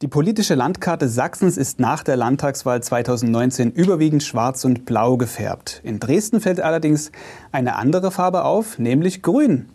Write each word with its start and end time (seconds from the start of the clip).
Die 0.00 0.06
politische 0.06 0.54
Landkarte 0.54 1.08
Sachsens 1.08 1.56
ist 1.56 1.80
nach 1.80 2.04
der 2.04 2.16
Landtagswahl 2.16 2.80
2019 2.80 3.72
überwiegend 3.72 4.22
schwarz 4.22 4.64
und 4.64 4.84
blau 4.84 5.16
gefärbt. 5.16 5.80
In 5.82 5.98
Dresden 5.98 6.40
fällt 6.40 6.60
allerdings 6.60 7.10
eine 7.50 7.74
andere 7.74 8.12
Farbe 8.12 8.44
auf, 8.44 8.78
nämlich 8.78 9.22
grün. 9.22 9.70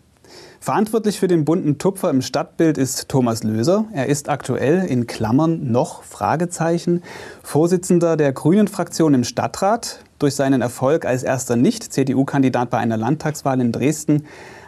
Verantwortlich 0.60 1.20
für 1.20 1.28
den 1.28 1.44
bunten 1.44 1.76
Tupfer 1.76 2.08
im 2.08 2.22
Stadtbild 2.22 2.78
ist 2.78 3.10
Thomas 3.10 3.42
Löser. 3.42 3.84
Er 3.92 4.06
ist 4.06 4.30
aktuell 4.30 4.86
in 4.86 5.06
Klammern 5.06 5.70
noch 5.70 6.02
Fragezeichen 6.04 7.02
Vorsitzender 7.42 8.16
der 8.16 8.32
Grünen 8.32 8.66
Fraktion 8.66 9.12
im 9.12 9.24
Stadtrat. 9.24 10.00
Durch 10.18 10.36
seinen 10.36 10.62
Erfolg 10.62 11.04
als 11.04 11.22
erster 11.22 11.56
Nicht-CDU-Kandidat 11.56 12.70
bei 12.70 12.78
einer 12.78 12.96
Landtagswahl 12.96 13.60
in 13.60 13.72
Dresden 13.72 14.24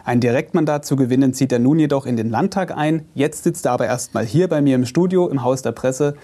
ein 0.07 0.21
Direktmandat 0.21 0.85
zu 0.85 0.95
gewinnen, 0.95 1.33
zieht 1.33 1.51
er 1.51 1.59
nun 1.59 1.79
jedoch 1.79 2.05
in 2.05 2.15
den 2.15 2.29
Landtag 2.29 2.75
ein. 2.75 3.03
Jetzt 3.13 3.43
sitzt 3.43 3.65
er 3.65 3.73
aber 3.73 3.87
erstmal 3.87 4.25
hier 4.25 4.47
bei 4.47 4.61
mir 4.61 4.75
im 4.75 4.85
Studio 4.85 5.27
im 5.27 5.43
Haus 5.43 5.63
der 5.63 5.73
Presse. 5.73 6.15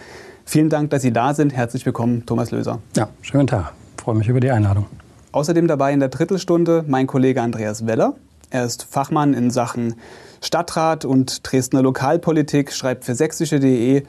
Vielen 0.46 0.70
Dank, 0.70 0.90
dass 0.92 1.02
Sie 1.02 1.12
da 1.12 1.34
sind. 1.34 1.52
Herzlich 1.52 1.86
willkommen, 1.86 2.26
Thomas 2.26 2.52
Löser. 2.52 2.80
Ja, 2.96 3.10
schönen 3.22 3.46
Tag. 3.46 3.74
Ich 3.98 4.04
freue 4.04 4.16
mich 4.16 4.30
über 4.30 4.40
die 4.40 4.52
Einladung. 4.52 4.86
Außerdem 5.34 5.68
dabei 5.68 5.91
in 5.91 6.00
der 6.00 6.08
Drittelstunde 6.08 6.86
mein 6.88 7.08
Kollege 7.08 7.41
Andreas 7.41 7.86
Weller. 7.86 8.16
Er 8.52 8.64
ist 8.64 8.88
Fachmann 8.90 9.34
in 9.34 9.52
Sachen 9.52 9.96
Stadtrat 10.40 11.04
und 11.04 11.41
Dresdner 11.44 11.82
Lokalpolitik, 11.82 12.72
schreibt 12.72 13.04
für 13.04 13.16
sächsische.de. 13.16 14.04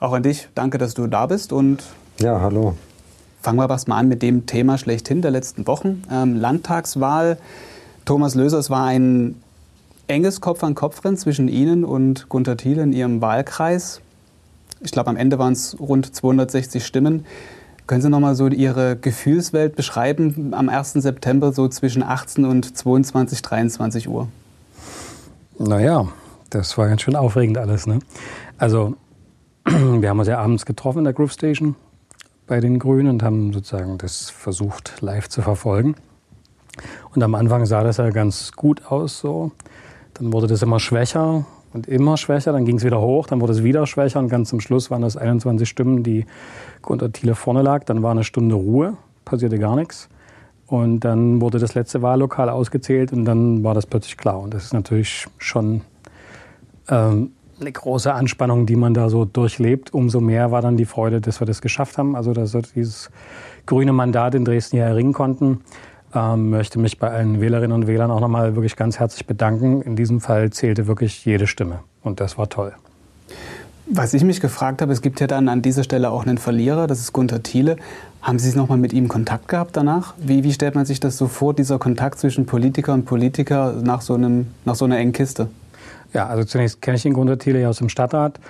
Auch 0.00 0.12
an 0.12 0.24
dich, 0.24 0.48
danke, 0.56 0.78
dass 0.78 0.94
du 0.94 1.06
da 1.06 1.26
bist. 1.26 1.52
Und 1.52 1.84
ja, 2.18 2.40
hallo. 2.40 2.74
Fangen 3.42 3.58
wir 3.58 3.68
was 3.68 3.86
mal 3.86 3.98
an 3.98 4.08
mit 4.08 4.22
dem 4.22 4.46
Thema 4.46 4.76
schlechthin 4.76 5.22
der 5.22 5.30
letzten 5.30 5.68
Wochen. 5.68 6.02
Ähm, 6.10 6.34
Landtagswahl. 6.34 7.38
Thomas 8.04 8.34
Löser, 8.34 8.58
es 8.58 8.68
war 8.68 8.84
ein 8.84 9.36
enges 10.08 10.42
Kopf-an-Kopf-Rennen 10.42 11.16
zwischen 11.16 11.48
Ihnen 11.48 11.84
und 11.84 12.28
Gunter 12.28 12.56
Thiele 12.56 12.82
in 12.82 12.92
Ihrem 12.92 13.22
Wahlkreis. 13.22 14.02
Ich 14.80 14.92
glaube, 14.92 15.08
am 15.08 15.16
Ende 15.16 15.38
waren 15.38 15.54
es 15.54 15.78
rund 15.80 16.14
260 16.14 16.84
Stimmen. 16.84 17.24
Können 17.86 18.02
Sie 18.02 18.10
noch 18.10 18.20
mal 18.20 18.34
so 18.34 18.48
Ihre 18.48 18.96
Gefühlswelt 18.96 19.76
beschreiben 19.76 20.52
am 20.52 20.68
1. 20.68 20.94
September 20.94 21.52
so 21.52 21.68
zwischen 21.68 22.02
18 22.02 22.44
und 22.44 22.76
22, 22.76 23.40
23 23.40 24.08
Uhr? 24.08 24.28
Naja, 25.58 26.08
das 26.50 26.76
war 26.76 26.88
ganz 26.88 27.02
schön 27.02 27.16
aufregend 27.16 27.56
alles. 27.56 27.86
Ne? 27.86 28.00
Also, 28.58 28.96
wir 29.64 30.08
haben 30.08 30.18
uns 30.18 30.28
ja 30.28 30.38
abends 30.38 30.66
getroffen 30.66 30.98
in 30.98 31.04
der 31.04 31.14
Groove 31.14 31.32
Station 31.32 31.74
bei 32.46 32.60
den 32.60 32.78
Grünen 32.78 33.08
und 33.08 33.22
haben 33.22 33.54
sozusagen 33.54 33.96
das 33.96 34.28
versucht 34.28 35.00
live 35.00 35.30
zu 35.30 35.40
verfolgen. 35.40 35.94
Und 37.14 37.22
am 37.22 37.34
Anfang 37.34 37.66
sah 37.66 37.82
das 37.82 37.98
ja 37.98 38.10
ganz 38.10 38.52
gut 38.52 38.86
aus 38.86 39.18
so. 39.18 39.52
Dann 40.14 40.32
wurde 40.32 40.46
das 40.46 40.62
immer 40.62 40.80
schwächer 40.80 41.44
und 41.72 41.86
immer 41.86 42.16
schwächer. 42.16 42.52
Dann 42.52 42.64
ging 42.64 42.76
es 42.76 42.84
wieder 42.84 43.00
hoch, 43.00 43.26
dann 43.26 43.40
wurde 43.40 43.52
es 43.52 43.64
wieder 43.64 43.86
schwächer 43.86 44.20
und 44.20 44.28
ganz 44.28 44.48
zum 44.48 44.60
Schluss 44.60 44.90
waren 44.90 45.02
das 45.02 45.16
21 45.16 45.68
Stimmen, 45.68 46.02
die 46.02 46.26
Gunter 46.82 47.12
Thiele 47.12 47.34
vorne 47.34 47.62
lag. 47.62 47.84
Dann 47.84 48.02
war 48.02 48.12
eine 48.12 48.24
Stunde 48.24 48.54
Ruhe, 48.54 48.96
passierte 49.24 49.58
gar 49.58 49.76
nichts. 49.76 50.08
Und 50.66 51.00
dann 51.00 51.40
wurde 51.40 51.58
das 51.58 51.74
letzte 51.74 52.00
Wahllokal 52.00 52.48
ausgezählt 52.48 53.12
und 53.12 53.24
dann 53.26 53.62
war 53.62 53.74
das 53.74 53.86
plötzlich 53.86 54.16
klar. 54.16 54.40
Und 54.40 54.54
das 54.54 54.64
ist 54.64 54.72
natürlich 54.72 55.26
schon 55.38 55.82
ähm, 56.88 57.32
eine 57.60 57.72
große 57.72 58.12
Anspannung, 58.12 58.66
die 58.66 58.76
man 58.76 58.94
da 58.94 59.08
so 59.08 59.24
durchlebt. 59.24 59.92
Umso 59.92 60.20
mehr 60.20 60.50
war 60.50 60.62
dann 60.62 60.76
die 60.76 60.86
Freude, 60.86 61.20
dass 61.20 61.40
wir 61.40 61.46
das 61.46 61.60
geschafft 61.60 61.98
haben. 61.98 62.16
Also, 62.16 62.32
dass 62.32 62.54
wir 62.54 62.62
dieses 62.62 63.10
grüne 63.66 63.92
Mandat 63.92 64.34
in 64.34 64.44
Dresden 64.44 64.76
hier 64.76 64.86
erringen 64.86 65.12
konnten. 65.12 65.60
Ähm, 66.14 66.50
möchte 66.50 66.78
mich 66.78 66.98
bei 66.98 67.10
allen 67.10 67.40
Wählerinnen 67.40 67.72
und 67.72 67.86
Wählern 67.86 68.10
auch 68.10 68.20
nochmal 68.20 68.54
wirklich 68.54 68.76
ganz 68.76 69.00
herzlich 69.00 69.26
bedanken. 69.26 69.82
In 69.82 69.96
diesem 69.96 70.20
Fall 70.20 70.50
zählte 70.50 70.86
wirklich 70.86 71.24
jede 71.24 71.46
Stimme 71.46 71.80
und 72.02 72.20
das 72.20 72.38
war 72.38 72.48
toll. 72.48 72.72
Was 73.86 74.14
ich 74.14 74.24
mich 74.24 74.40
gefragt 74.40 74.80
habe, 74.80 74.92
es 74.92 75.02
gibt 75.02 75.20
ja 75.20 75.26
dann 75.26 75.48
an 75.48 75.60
dieser 75.60 75.82
Stelle 75.82 76.10
auch 76.10 76.24
einen 76.24 76.38
Verlierer, 76.38 76.86
das 76.86 77.00
ist 77.00 77.12
Gunter 77.12 77.42
Thiele. 77.42 77.76
Haben 78.22 78.38
Sie 78.38 78.56
nochmal 78.56 78.78
mit 78.78 78.94
ihm 78.94 79.08
Kontakt 79.08 79.48
gehabt 79.48 79.76
danach? 79.76 80.14
Wie, 80.16 80.42
wie, 80.44 80.52
stellt 80.54 80.74
man 80.74 80.86
sich 80.86 81.00
das 81.00 81.18
so 81.18 81.28
vor, 81.28 81.52
dieser 81.52 81.78
Kontakt 81.78 82.18
zwischen 82.18 82.46
Politiker 82.46 82.94
und 82.94 83.04
Politiker 83.04 83.74
nach 83.82 84.00
so, 84.00 84.14
einem, 84.14 84.46
nach 84.64 84.74
so 84.76 84.86
einer 84.86 84.96
engen 84.96 85.12
Kiste? 85.12 85.48
Ja, 86.14 86.28
also 86.28 86.44
zunächst 86.44 86.80
kenne 86.80 86.96
ich 86.96 87.02
den 87.02 87.12
Gunter 87.12 87.38
Thiele 87.38 87.60
ja 87.60 87.68
aus 87.68 87.78
dem 87.78 87.90
Stadtrat. 87.90 88.40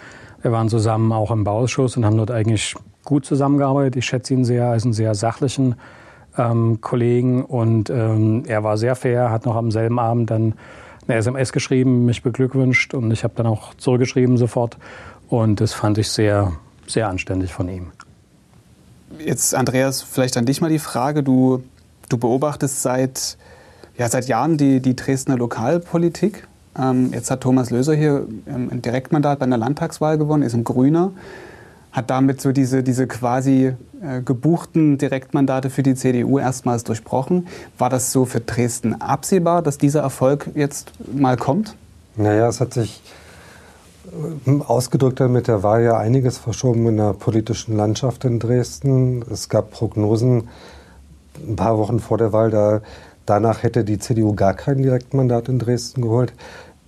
Wir 0.42 0.52
waren 0.52 0.68
zusammen 0.68 1.10
auch 1.10 1.32
im 1.32 1.42
Bauausschuss 1.42 1.96
und 1.96 2.04
haben 2.04 2.16
dort 2.16 2.30
eigentlich 2.30 2.76
gut 3.04 3.24
zusammengearbeitet. 3.24 3.96
Ich 3.96 4.04
schätze 4.04 4.34
ihn 4.34 4.44
sehr 4.44 4.66
als 4.66 4.84
einen 4.84 4.92
sehr 4.92 5.16
sachlichen, 5.16 5.74
ähm, 6.36 6.80
Kollegen 6.80 7.44
und 7.44 7.90
ähm, 7.90 8.44
er 8.46 8.64
war 8.64 8.76
sehr 8.76 8.96
fair, 8.96 9.30
hat 9.30 9.46
noch 9.46 9.56
am 9.56 9.70
selben 9.70 9.98
Abend 9.98 10.30
dann 10.30 10.54
eine 11.06 11.18
SMS 11.18 11.52
geschrieben, 11.52 12.04
mich 12.04 12.22
beglückwünscht 12.22 12.94
und 12.94 13.10
ich 13.10 13.24
habe 13.24 13.34
dann 13.36 13.46
auch 13.46 13.74
zurückgeschrieben 13.74 14.36
sofort 14.36 14.76
und 15.28 15.60
das 15.60 15.72
fand 15.72 15.98
ich 15.98 16.08
sehr, 16.08 16.52
sehr 16.86 17.08
anständig 17.08 17.52
von 17.52 17.68
ihm. 17.68 17.92
Jetzt, 19.18 19.54
Andreas, 19.54 20.02
vielleicht 20.02 20.36
an 20.36 20.44
dich 20.44 20.60
mal 20.60 20.70
die 20.70 20.78
Frage. 20.78 21.22
Du, 21.22 21.62
du 22.08 22.18
beobachtest 22.18 22.82
seit, 22.82 23.36
ja, 23.96 24.08
seit 24.08 24.26
Jahren 24.26 24.56
die, 24.56 24.80
die 24.80 24.96
Dresdner 24.96 25.36
Lokalpolitik. 25.36 26.48
Ähm, 26.76 27.10
jetzt 27.12 27.30
hat 27.30 27.42
Thomas 27.42 27.70
Löser 27.70 27.94
hier 27.94 28.26
ein 28.46 28.82
Direktmandat 28.82 29.38
bei 29.38 29.46
einer 29.46 29.58
Landtagswahl 29.58 30.18
gewonnen, 30.18 30.42
ist 30.42 30.54
ein 30.54 30.64
Grüner 30.64 31.12
hat 31.94 32.10
damit 32.10 32.40
so 32.40 32.50
diese, 32.50 32.82
diese 32.82 33.06
quasi 33.06 33.72
äh, 34.02 34.20
gebuchten 34.20 34.98
Direktmandate 34.98 35.70
für 35.70 35.84
die 35.84 35.94
CDU 35.94 36.40
erstmals 36.40 36.82
durchbrochen. 36.82 37.46
War 37.78 37.88
das 37.88 38.10
so 38.10 38.24
für 38.24 38.40
Dresden 38.40 39.00
absehbar, 39.00 39.62
dass 39.62 39.78
dieser 39.78 40.00
Erfolg 40.00 40.50
jetzt 40.56 40.92
mal 41.14 41.36
kommt? 41.36 41.76
Naja, 42.16 42.48
es 42.48 42.60
hat 42.60 42.74
sich 42.74 43.00
äh, 44.46 44.60
ausgedrückt 44.60 45.20
mit 45.20 45.46
der 45.46 45.62
Wahl 45.62 45.84
ja 45.84 45.96
einiges 45.96 46.36
verschoben 46.36 46.88
in 46.88 46.96
der 46.96 47.12
politischen 47.12 47.76
Landschaft 47.76 48.24
in 48.24 48.40
Dresden. 48.40 49.24
Es 49.30 49.48
gab 49.48 49.70
Prognosen 49.70 50.48
ein 51.48 51.54
paar 51.54 51.78
Wochen 51.78 52.00
vor 52.00 52.18
der 52.18 52.32
Wahl, 52.32 52.50
da 52.50 52.80
danach 53.24 53.62
hätte 53.62 53.84
die 53.84 54.00
CDU 54.00 54.34
gar 54.34 54.54
kein 54.54 54.82
Direktmandat 54.82 55.48
in 55.48 55.60
Dresden 55.60 56.02
geholt. 56.02 56.32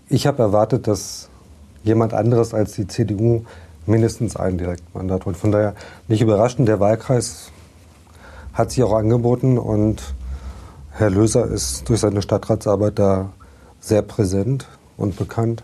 Ich 0.08 0.26
habe 0.26 0.42
erwartet, 0.42 0.88
dass 0.88 1.28
jemand 1.84 2.12
anderes 2.12 2.54
als 2.54 2.72
die 2.72 2.88
CDU 2.88 3.44
mindestens 3.88 4.36
ein 4.36 4.58
Direktmandat. 4.58 5.26
Und 5.26 5.36
von 5.36 5.52
daher 5.52 5.74
nicht 6.08 6.22
überraschend, 6.22 6.68
der 6.68 6.80
Wahlkreis 6.80 7.50
hat 8.52 8.70
sich 8.70 8.82
auch 8.82 8.94
angeboten 8.94 9.58
und 9.58 10.02
Herr 10.90 11.10
Löser 11.10 11.46
ist 11.46 11.88
durch 11.88 12.00
seine 12.00 12.22
Stadtratsarbeit 12.22 12.98
da 12.98 13.30
sehr 13.80 14.02
präsent 14.02 14.66
und 14.96 15.16
bekannt. 15.16 15.62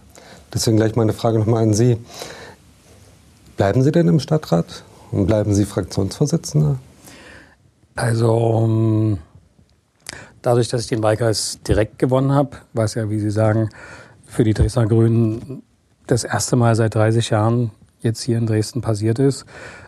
Deswegen 0.52 0.76
gleich 0.76 0.94
meine 0.94 1.14
Frage 1.14 1.38
nochmal 1.38 1.62
an 1.62 1.72
Sie. 1.72 1.96
Bleiben 3.56 3.82
Sie 3.82 3.92
denn 3.92 4.08
im 4.08 4.20
Stadtrat 4.20 4.84
und 5.10 5.26
bleiben 5.26 5.54
Sie 5.54 5.64
Fraktionsvorsitzender? 5.64 6.78
Also 7.94 8.62
ähm, 8.64 9.18
dadurch, 10.42 10.68
dass 10.68 10.82
ich 10.82 10.88
den 10.88 11.02
Wahlkreis 11.02 11.60
direkt 11.66 11.98
gewonnen 11.98 12.32
habe, 12.32 12.58
was 12.74 12.94
ja, 12.94 13.08
wie 13.08 13.18
Sie 13.18 13.30
sagen, 13.30 13.70
für 14.26 14.44
die 14.44 14.54
Dresdner 14.54 14.86
Grünen 14.86 15.62
das 16.06 16.24
erste 16.24 16.56
Mal 16.56 16.74
seit 16.74 16.94
30 16.94 17.30
Jahren 17.30 17.70
jetzt 18.02 18.22
hier 18.22 18.38
in 18.38 18.46
Dresden 18.46 18.80
passiert 18.80 19.18
ist, 19.18 19.44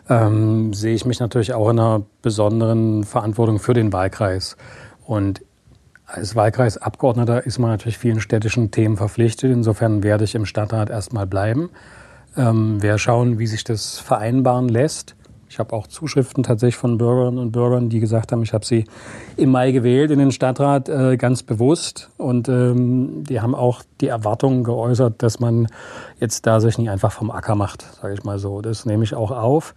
ähm, 0.09 0.73
sehe 0.73 0.95
ich 0.95 1.05
mich 1.05 1.19
natürlich 1.19 1.53
auch 1.53 1.69
in 1.69 1.79
einer 1.79 2.03
besonderen 2.21 3.03
Verantwortung 3.03 3.59
für 3.59 3.73
den 3.73 3.93
Wahlkreis. 3.93 4.57
Und 5.05 5.41
als 6.05 6.35
Wahlkreisabgeordneter 6.35 7.45
ist 7.45 7.59
man 7.59 7.71
natürlich 7.71 7.97
vielen 7.97 8.21
städtischen 8.21 8.71
Themen 8.71 8.97
verpflichtet. 8.97 9.51
Insofern 9.51 10.03
werde 10.03 10.23
ich 10.23 10.35
im 10.35 10.45
Stadtrat 10.45 10.89
erstmal 10.89 11.27
bleiben. 11.27 11.69
Ähm, 12.37 12.81
wir 12.81 12.97
schauen, 12.97 13.39
wie 13.39 13.47
sich 13.47 13.63
das 13.63 13.97
vereinbaren 13.97 14.69
lässt. 14.69 15.15
Ich 15.55 15.59
habe 15.59 15.73
auch 15.73 15.87
Zuschriften 15.87 16.43
tatsächlich 16.43 16.75
von 16.75 16.97
Bürgerinnen 16.97 17.37
und 17.37 17.53
Bürgern, 17.53 17.87
die 17.87 18.01
gesagt 18.01 18.33
haben, 18.33 18.43
ich 18.43 18.51
habe 18.51 18.65
sie 18.65 18.83
im 19.37 19.51
Mai 19.51 19.71
gewählt 19.71 20.11
in 20.11 20.19
den 20.19 20.33
Stadtrat 20.33 20.89
äh, 20.89 21.15
ganz 21.15 21.43
bewusst. 21.43 22.09
Und 22.17 22.49
ähm, 22.49 23.23
die 23.23 23.39
haben 23.39 23.55
auch 23.55 23.81
die 24.01 24.09
Erwartungen 24.09 24.65
geäußert, 24.65 25.23
dass 25.23 25.39
man 25.39 25.69
jetzt 26.19 26.45
da 26.45 26.59
sich 26.59 26.77
nicht 26.77 26.89
einfach 26.89 27.13
vom 27.13 27.31
Acker 27.31 27.55
macht, 27.55 27.85
sage 28.01 28.15
ich 28.15 28.25
mal 28.25 28.37
so. 28.37 28.59
Das 28.59 28.85
nehme 28.85 29.05
ich 29.05 29.15
auch 29.15 29.31
auf. 29.31 29.75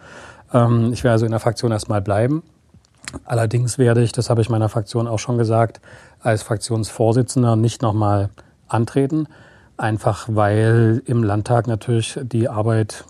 Ähm, 0.52 0.92
ich 0.92 1.04
werde 1.04 1.12
also 1.12 1.26
in 1.26 1.30
der 1.30 1.38
Fraktion 1.38 1.70
erstmal 1.70 2.02
bleiben. 2.02 2.42
Allerdings 3.24 3.78
werde 3.78 4.02
ich, 4.02 4.10
das 4.10 4.30
habe 4.30 4.40
ich 4.40 4.50
meiner 4.50 4.68
Fraktion 4.68 5.06
auch 5.06 5.20
schon 5.20 5.38
gesagt, 5.38 5.80
als 6.18 6.42
Fraktionsvorsitzender 6.42 7.54
nicht 7.54 7.82
nochmal 7.82 8.30
antreten. 8.66 9.28
Einfach 9.76 10.26
weil 10.28 11.02
im 11.04 11.22
Landtag 11.22 11.68
natürlich 11.68 12.18
die 12.20 12.48
Arbeit 12.48 13.04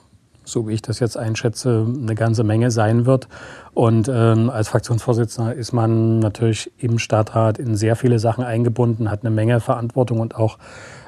so 0.50 0.68
wie 0.68 0.74
ich 0.74 0.82
das 0.82 1.00
jetzt 1.00 1.16
einschätze, 1.16 1.86
eine 1.86 2.14
ganze 2.14 2.44
Menge 2.44 2.70
sein 2.70 3.06
wird. 3.06 3.28
Und 3.74 4.10
ähm, 4.12 4.50
als 4.50 4.68
Fraktionsvorsitzender 4.68 5.54
ist 5.54 5.72
man 5.72 6.18
natürlich 6.18 6.72
im 6.78 6.98
Stadtrat 6.98 7.58
in 7.58 7.76
sehr 7.76 7.96
viele 7.96 8.18
Sachen 8.18 8.44
eingebunden, 8.44 9.10
hat 9.10 9.20
eine 9.22 9.30
Menge 9.30 9.60
Verantwortung 9.60 10.20
und 10.20 10.36
auch 10.36 10.58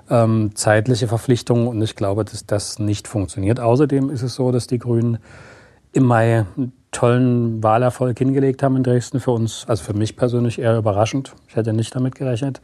ähm, 0.09 0.51
zeitliche 0.55 1.09
Verpflichtungen. 1.09 1.67
Und 1.67 1.81
ich 1.83 1.97
glaube, 1.97 2.25
dass 2.25 2.47
das 2.47 2.79
nicht 2.79 3.09
funktioniert. 3.09 3.61
Außerdem 3.61 4.11
ist 4.11 4.23
es 4.23 4.35
so, 4.35 4.53
dass 4.53 4.67
die 4.67 4.79
Grünen 4.79 5.19
im 5.93 6.05
Mai 6.05 6.47
einen 6.57 6.73
tollen 6.93 7.63
Wahlerfolg 7.63 8.19
hingelegt 8.19 8.63
haben 8.63 8.77
in 8.77 8.83
Dresden. 8.83 9.21
Für 9.21 9.33
uns, 9.33 9.65
also 9.69 9.83
für 9.83 9.95
mich 9.95 10.17
persönlich 10.17 10.59
eher 10.59 10.77
überraschend. 10.77 11.35
Ich 11.49 11.57
hätte 11.57 11.73
nicht 11.73 11.95
damit 11.95 12.15
gerechnet. 12.15 12.61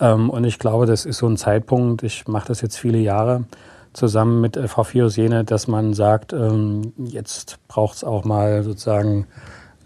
Ähm, 0.00 0.30
und 0.30 0.44
ich 0.44 0.58
glaube, 0.58 0.86
das 0.86 1.04
ist 1.04 1.18
so 1.18 1.26
ein 1.26 1.36
Zeitpunkt, 1.36 2.02
ich 2.02 2.26
mache 2.28 2.48
das 2.48 2.60
jetzt 2.60 2.78
viele 2.78 2.98
Jahre, 2.98 3.44
zusammen 3.92 4.40
mit 4.40 4.58
Frau 4.66 4.84
Fios-Jene, 4.84 5.44
dass 5.44 5.68
man 5.68 5.94
sagt, 5.94 6.32
ähm, 6.32 6.92
jetzt 6.98 7.58
braucht 7.68 7.96
es 7.96 8.04
auch 8.04 8.24
mal 8.24 8.62
sozusagen 8.62 9.26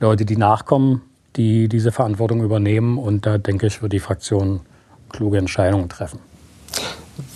Leute, 0.00 0.24
die 0.24 0.36
nachkommen, 0.36 1.02
die 1.36 1.68
diese 1.68 1.92
Verantwortung 1.92 2.42
übernehmen. 2.42 2.98
Und 2.98 3.26
da 3.26 3.38
denke 3.38 3.66
ich, 3.66 3.82
wird 3.82 3.92
die 3.92 4.00
Fraktion 4.00 4.60
kluge 5.10 5.38
Entscheidungen 5.38 5.88
treffen. 5.88 6.18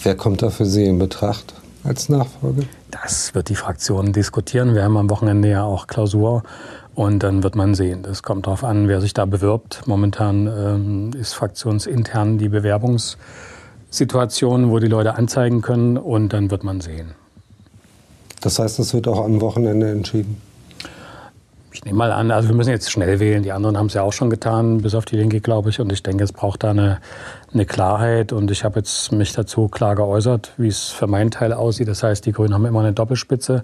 Wer 0.02 0.16
kommt 0.16 0.42
da 0.42 0.50
für 0.50 0.66
Sie 0.66 0.84
in 0.84 0.98
Betracht 0.98 1.54
als 1.84 2.08
Nachfolger? 2.08 2.62
Das 2.90 3.34
wird 3.34 3.48
die 3.48 3.54
Fraktion 3.54 4.12
diskutieren. 4.12 4.74
Wir 4.74 4.84
haben 4.84 4.96
am 4.96 5.10
Wochenende 5.10 5.50
ja 5.50 5.64
auch 5.64 5.86
Klausur 5.86 6.42
und 6.94 7.22
dann 7.22 7.42
wird 7.42 7.56
man 7.56 7.74
sehen. 7.74 8.02
Das 8.02 8.22
kommt 8.22 8.46
darauf 8.46 8.64
an, 8.64 8.88
wer 8.88 9.00
sich 9.00 9.12
da 9.14 9.26
bewirbt. 9.26 9.82
Momentan 9.86 10.46
ähm, 10.46 11.10
ist 11.18 11.34
fraktionsintern 11.34 12.38
die 12.38 12.48
Bewerbungssituation, 13.86 14.70
wo 14.70 14.78
die 14.78 14.88
Leute 14.88 15.14
anzeigen 15.14 15.62
können 15.62 15.96
und 15.96 16.32
dann 16.32 16.50
wird 16.50 16.64
man 16.64 16.80
sehen. 16.80 17.12
Das 18.40 18.58
heißt, 18.58 18.78
es 18.78 18.92
wird 18.92 19.08
auch 19.08 19.24
am 19.24 19.40
Wochenende 19.40 19.90
entschieden? 19.90 20.40
Ich 21.72 21.84
nehme 21.84 21.98
mal 21.98 22.12
an, 22.12 22.30
also 22.30 22.48
wir 22.48 22.56
müssen 22.56 22.70
jetzt 22.70 22.90
schnell 22.90 23.20
wählen. 23.20 23.42
Die 23.42 23.52
anderen 23.52 23.76
haben 23.76 23.86
es 23.86 23.94
ja 23.94 24.02
auch 24.02 24.12
schon 24.12 24.30
getan, 24.30 24.78
bis 24.80 24.94
auf 24.94 25.04
die 25.04 25.16
Linke, 25.16 25.40
glaube 25.40 25.70
ich. 25.70 25.80
Und 25.80 25.92
ich 25.92 26.02
denke, 26.02 26.24
es 26.24 26.32
braucht 26.32 26.64
da 26.64 26.70
eine, 26.70 27.00
eine 27.52 27.66
Klarheit. 27.66 28.32
Und 28.32 28.50
ich 28.50 28.64
habe 28.64 28.78
jetzt 28.78 29.12
mich 29.12 29.32
dazu 29.32 29.68
klar 29.68 29.94
geäußert, 29.94 30.52
wie 30.56 30.68
es 30.68 30.88
für 30.88 31.06
meinen 31.06 31.30
Teil 31.30 31.52
aussieht. 31.52 31.88
Das 31.88 32.02
heißt, 32.02 32.24
die 32.24 32.32
Grünen 32.32 32.54
haben 32.54 32.64
immer 32.64 32.80
eine 32.80 32.94
Doppelspitze. 32.94 33.62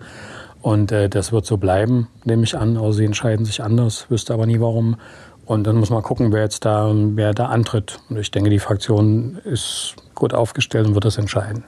Und 0.61 0.93
äh, 0.93 1.09
das 1.09 1.33
wird 1.33 1.47
so 1.47 1.57
bleiben, 1.57 2.09
nehme 2.25 2.45
ich 2.45 2.57
an. 2.57 2.77
Also 2.77 2.93
sie 2.93 3.07
entscheiden 3.07 3.47
sich 3.47 3.63
anders, 3.63 4.11
wüsste 4.11 4.35
aber 4.35 4.47
nie 4.47 4.61
warum. 4.61 4.97
Und 5.47 5.67
dann 5.67 5.77
muss 5.77 5.91
man 5.91 6.03
gucken, 6.03 6.33
wer 6.33 6.43
jetzt 6.43 6.65
da, 6.65 6.93
wer 6.95 7.35
da 7.35 7.47
antritt. 7.47 7.99
Und 8.11 8.19
ich 8.19 8.31
denke, 8.31 8.51
die 8.51 8.59
Fraktion 8.59 9.39
ist 9.45 9.97
gut 10.23 10.35
aufgestellt 10.35 10.87
und 10.87 10.95
wird 10.95 11.05
das 11.05 11.19
entscheiden. 11.19 11.65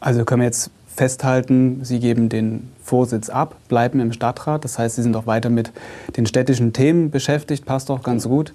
Also 0.00 0.24
können 0.24 0.40
wir 0.40 0.46
jetzt 0.46 0.72
festhalten, 0.88 1.84
Sie 1.84 2.00
geben 2.00 2.28
den 2.28 2.68
Vorsitz 2.82 3.30
ab, 3.30 3.54
bleiben 3.68 4.00
im 4.00 4.12
Stadtrat. 4.12 4.64
Das 4.64 4.76
heißt, 4.76 4.96
Sie 4.96 5.02
sind 5.02 5.14
auch 5.14 5.28
weiter 5.28 5.50
mit 5.50 5.70
den 6.16 6.26
städtischen 6.26 6.72
Themen 6.72 7.12
beschäftigt, 7.12 7.64
passt 7.64 7.92
auch 7.92 8.02
ganz 8.02 8.24
gut. 8.24 8.54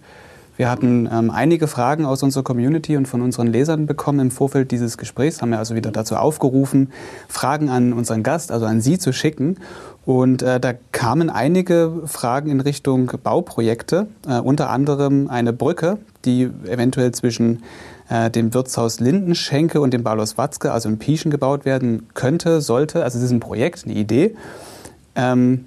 Wir 0.57 0.69
hatten 0.69 1.07
ähm, 1.09 1.31
einige 1.31 1.67
Fragen 1.67 2.05
aus 2.05 2.23
unserer 2.23 2.43
Community 2.43 2.97
und 2.97 3.07
von 3.07 3.21
unseren 3.21 3.47
Lesern 3.47 3.85
bekommen 3.85 4.19
im 4.19 4.31
Vorfeld 4.31 4.71
dieses 4.71 4.97
Gesprächs, 4.97 5.41
haben 5.41 5.51
wir 5.51 5.59
also 5.59 5.75
wieder 5.75 5.91
dazu 5.91 6.17
aufgerufen, 6.17 6.91
Fragen 7.29 7.69
an 7.69 7.93
unseren 7.93 8.23
Gast, 8.23 8.51
also 8.51 8.65
an 8.65 8.81
Sie 8.81 8.97
zu 8.97 9.13
schicken. 9.13 9.59
Und 10.03 10.41
äh, 10.41 10.59
da 10.59 10.73
kamen 10.91 11.29
einige 11.29 12.01
Fragen 12.05 12.49
in 12.49 12.59
Richtung 12.59 13.11
Bauprojekte, 13.23 14.07
äh, 14.27 14.39
unter 14.39 14.69
anderem 14.71 15.29
eine 15.29 15.53
Brücke, 15.53 15.99
die 16.25 16.49
eventuell 16.65 17.13
zwischen 17.13 17.63
äh, 18.09 18.29
dem 18.29 18.53
Wirtshaus 18.53 18.99
Lindenschenke 18.99 19.81
und 19.81 19.93
dem 19.93 20.03
Balos 20.03 20.37
Watzke, 20.37 20.71
also 20.71 20.89
in 20.89 20.99
Pieschen, 20.99 21.31
gebaut 21.31 21.65
werden 21.65 22.07
könnte, 22.13 22.61
sollte. 22.61 23.03
Also 23.03 23.17
es 23.17 23.25
ist 23.25 23.31
ein 23.31 23.39
Projekt, 23.39 23.85
eine 23.85 23.95
Idee. 23.95 24.35
Ähm, 25.15 25.65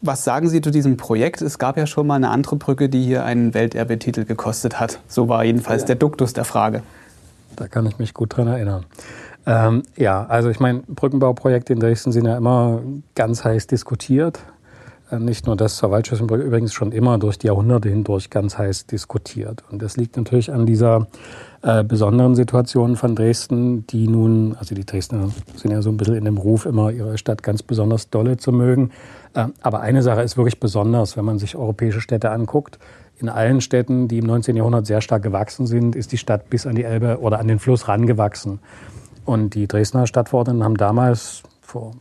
was 0.00 0.22
sagen 0.22 0.48
Sie 0.48 0.60
zu 0.60 0.70
diesem 0.70 0.96
Projekt? 0.98 1.40
Es 1.40 1.58
gab 1.58 1.78
ja 1.78 1.86
schon 1.86 2.06
mal 2.06 2.16
eine 2.16 2.28
andere 2.28 2.56
Brücke, 2.56 2.88
die 2.90 3.02
hier 3.02 3.24
einen 3.24 3.54
Welterbetitel 3.54 4.24
gekostet 4.24 4.78
hat. 4.78 5.00
So 5.08 5.28
war 5.28 5.44
jedenfalls 5.44 5.82
ja. 5.82 5.86
der 5.86 5.96
Duktus 5.96 6.34
der 6.34 6.44
Frage. 6.44 6.82
Da 7.56 7.68
kann 7.68 7.86
ich 7.86 7.98
mich 7.98 8.12
gut 8.12 8.36
dran 8.36 8.48
erinnern. 8.48 8.84
Ähm, 9.46 9.82
ja, 9.96 10.24
also 10.26 10.50
ich 10.50 10.60
meine, 10.60 10.82
Brückenbauprojekte 10.86 11.72
in 11.72 11.80
Dresden 11.80 12.12
sind 12.12 12.26
ja 12.26 12.36
immer 12.36 12.82
ganz 13.14 13.44
heiß 13.44 13.66
diskutiert. 13.66 14.40
Äh, 15.14 15.18
nicht 15.18 15.46
nur 15.46 15.56
das 15.56 15.76
zur 15.76 15.90
Waldschüsselbrücke, 15.90 16.42
übrigens 16.42 16.72
schon 16.72 16.92
immer 16.92 17.18
durch 17.18 17.38
die 17.38 17.46
Jahrhunderte 17.46 17.88
hindurch 17.88 18.30
ganz 18.30 18.58
heiß 18.58 18.86
diskutiert. 18.86 19.64
Und 19.70 19.82
das 19.82 19.96
liegt 19.96 20.16
natürlich 20.16 20.52
an 20.52 20.66
dieser 20.66 21.06
äh, 21.62 21.84
besonderen 21.84 22.34
Situation 22.34 22.96
von 22.96 23.14
Dresden, 23.14 23.86
die 23.86 24.08
nun, 24.08 24.56
also 24.58 24.74
die 24.74 24.84
Dresdner 24.84 25.30
sind 25.56 25.70
ja 25.70 25.82
so 25.82 25.90
ein 25.90 25.96
bisschen 25.96 26.16
in 26.16 26.24
dem 26.24 26.38
Ruf, 26.38 26.66
immer 26.66 26.90
ihre 26.90 27.18
Stadt 27.18 27.42
ganz 27.42 27.62
besonders 27.62 28.10
dolle 28.10 28.36
zu 28.36 28.52
mögen. 28.52 28.90
Äh, 29.34 29.46
aber 29.62 29.80
eine 29.80 30.02
Sache 30.02 30.22
ist 30.22 30.36
wirklich 30.36 30.60
besonders, 30.60 31.16
wenn 31.16 31.24
man 31.24 31.38
sich 31.38 31.56
europäische 31.56 32.00
Städte 32.00 32.30
anguckt. 32.30 32.78
In 33.16 33.28
allen 33.28 33.60
Städten, 33.60 34.08
die 34.08 34.18
im 34.18 34.26
19. 34.26 34.56
Jahrhundert 34.56 34.86
sehr 34.86 35.00
stark 35.00 35.22
gewachsen 35.22 35.66
sind, 35.66 35.94
ist 35.94 36.12
die 36.12 36.18
Stadt 36.18 36.50
bis 36.50 36.66
an 36.66 36.74
die 36.74 36.82
Elbe 36.82 37.20
oder 37.20 37.38
an 37.38 37.48
den 37.48 37.58
Fluss 37.60 37.86
rangewachsen. 37.86 38.58
Und 39.24 39.54
die 39.54 39.68
Dresdner 39.68 40.06
Stadtverordneten 40.06 40.64
haben 40.64 40.76
damals 40.76 41.42
vor 41.60 41.92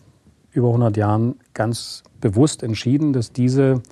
über 0.52 0.68
100 0.68 0.98
Jahren 0.98 1.36
ganz 1.54 2.04
bewusst 2.24 2.64
entschieden, 2.64 3.14
dass 3.14 3.34
diese, 3.34 3.84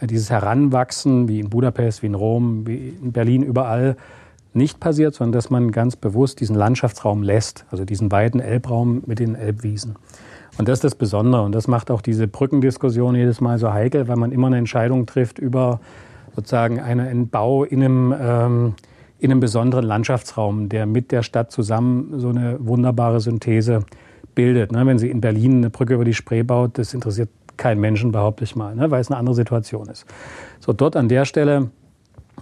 äh, 0.00 0.06
dieses 0.06 0.30
Heranwachsen, 0.30 1.28
wie 1.28 1.38
in 1.38 1.50
Budapest, 1.50 2.02
wie 2.02 2.06
in 2.06 2.14
Rom, 2.14 2.66
wie 2.66 2.96
in 3.00 3.12
Berlin, 3.12 3.42
überall 3.42 3.96
nicht 4.54 4.80
passiert, 4.80 5.14
sondern 5.14 5.32
dass 5.32 5.50
man 5.50 5.70
ganz 5.70 5.94
bewusst 5.94 6.40
diesen 6.40 6.56
Landschaftsraum 6.56 7.22
lässt, 7.22 7.66
also 7.70 7.84
diesen 7.84 8.10
weiten 8.10 8.40
Elbraum 8.40 9.02
mit 9.06 9.18
den 9.18 9.34
Elbwiesen. 9.34 9.96
Und 10.56 10.68
das 10.68 10.78
ist 10.78 10.84
das 10.84 10.94
Besondere. 10.94 11.42
Und 11.42 11.54
das 11.54 11.68
macht 11.68 11.90
auch 11.90 12.00
diese 12.00 12.26
Brückendiskussion 12.26 13.14
jedes 13.14 13.42
Mal 13.42 13.58
so 13.58 13.72
heikel, 13.72 14.08
weil 14.08 14.16
man 14.16 14.32
immer 14.32 14.46
eine 14.46 14.56
Entscheidung 14.56 15.04
trifft 15.04 15.38
über 15.38 15.80
sozusagen 16.34 16.80
einen 16.80 17.28
Bau 17.28 17.64
in 17.64 17.82
einem, 17.82 18.14
ähm, 18.18 18.74
in 19.18 19.30
einem 19.30 19.40
besonderen 19.40 19.84
Landschaftsraum, 19.84 20.70
der 20.70 20.86
mit 20.86 21.12
der 21.12 21.22
Stadt 21.22 21.52
zusammen 21.52 22.18
so 22.18 22.30
eine 22.30 22.56
wunderbare 22.58 23.20
Synthese 23.20 23.80
bildet. 24.34 24.72
Ne? 24.72 24.86
Wenn 24.86 24.98
Sie 24.98 25.10
in 25.10 25.20
Berlin 25.20 25.58
eine 25.58 25.70
Brücke 25.70 25.94
über 25.94 26.04
die 26.06 26.14
Spree 26.14 26.42
baut, 26.42 26.78
das 26.78 26.94
interessiert 26.94 27.28
keinen 27.56 27.80
Menschen, 27.80 28.12
behaupte 28.12 28.44
ich 28.44 28.56
mal, 28.56 28.74
ne? 28.74 28.90
weil 28.90 29.00
es 29.00 29.10
eine 29.10 29.18
andere 29.18 29.34
Situation 29.34 29.88
ist. 29.88 30.06
So, 30.60 30.72
dort 30.72 30.96
an 30.96 31.08
der 31.08 31.24
Stelle 31.24 31.70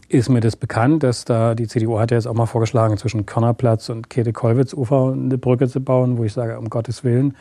ist 0.09 0.29
mir 0.29 0.41
das 0.41 0.57
bekannt, 0.57 1.03
dass 1.03 1.25
da 1.25 1.55
die 1.55 1.69
CDU 1.69 1.99
hat 1.99 2.11
ja 2.11 2.17
jetzt 2.17 2.27
auch 2.27 2.35
mal 2.35 2.47
vorgeschlagen, 2.47 2.97
zwischen 2.97 3.27
Körnerplatz 3.27 3.89
und 3.89 4.11
Käthe-Kollwitz-Ufer 4.11 5.13
eine 5.13 5.39
Brücke 5.39 5.69
zu 5.69 5.81
bauen, 5.81 6.19
wo 6.19 6.25
ich 6.25 6.33
sage, 6.33 6.59
um 6.59 6.69
Gottes 6.69 7.05
Willen. 7.05 7.37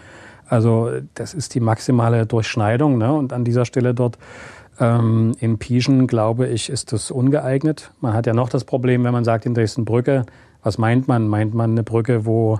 Also 0.48 0.90
das 1.16 1.34
ist 1.34 1.56
die 1.56 1.60
maximale 1.60 2.26
Durchschneidung. 2.26 2.98
Ne? 2.98 3.12
Und 3.12 3.34
an 3.34 3.44
dieser 3.44 3.66
Stelle 3.66 3.94
dort 3.94 4.18
ähm, 4.80 5.34
in 5.40 5.58
Pieschen, 5.58 6.08
glaube 6.08 6.48
ich, 6.48 6.70
ist 6.70 6.94
das 6.94 7.12
ungeeignet. 7.12 7.92
Man 8.02 8.14
hat 8.14 8.28
ja 8.28 8.34
noch 8.34 8.50
das 8.50 8.64
Problem, 8.64 9.04
wenn 9.04 9.14
man 9.14 9.24
sagt 9.24 9.46
in 9.46 9.54
Dresden-Brücke, 9.54 10.26
was 10.62 10.78
meint 10.78 11.08
man? 11.08 11.28
Meint 11.28 11.54
man 11.54 11.72
eine 11.72 11.84
Brücke, 11.84 12.26
wo 12.26 12.60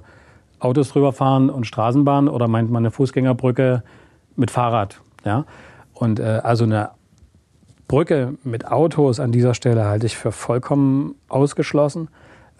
Autos 0.60 0.90
drüber 0.90 1.14
fahren 1.14 1.50
und 1.50 1.68
Straßenbahn 1.68 2.28
oder 2.28 2.48
meint 2.48 2.72
man 2.72 2.84
eine 2.84 2.92
Fußgängerbrücke 2.92 3.84
mit 4.36 4.52
Fahrrad? 4.52 5.00
Ja? 5.26 5.46
Und 5.94 6.20
äh, 6.20 6.42
also 6.44 6.64
eine 6.64 6.92
Brücke 7.88 8.36
mit 8.44 8.68
Autos 8.68 9.20
an 9.20 9.32
dieser 9.32 9.54
Stelle 9.54 9.86
halte 9.86 10.06
ich 10.06 10.18
für 10.18 10.32
vollkommen 10.32 11.16
ausgeschlossen. 11.30 12.10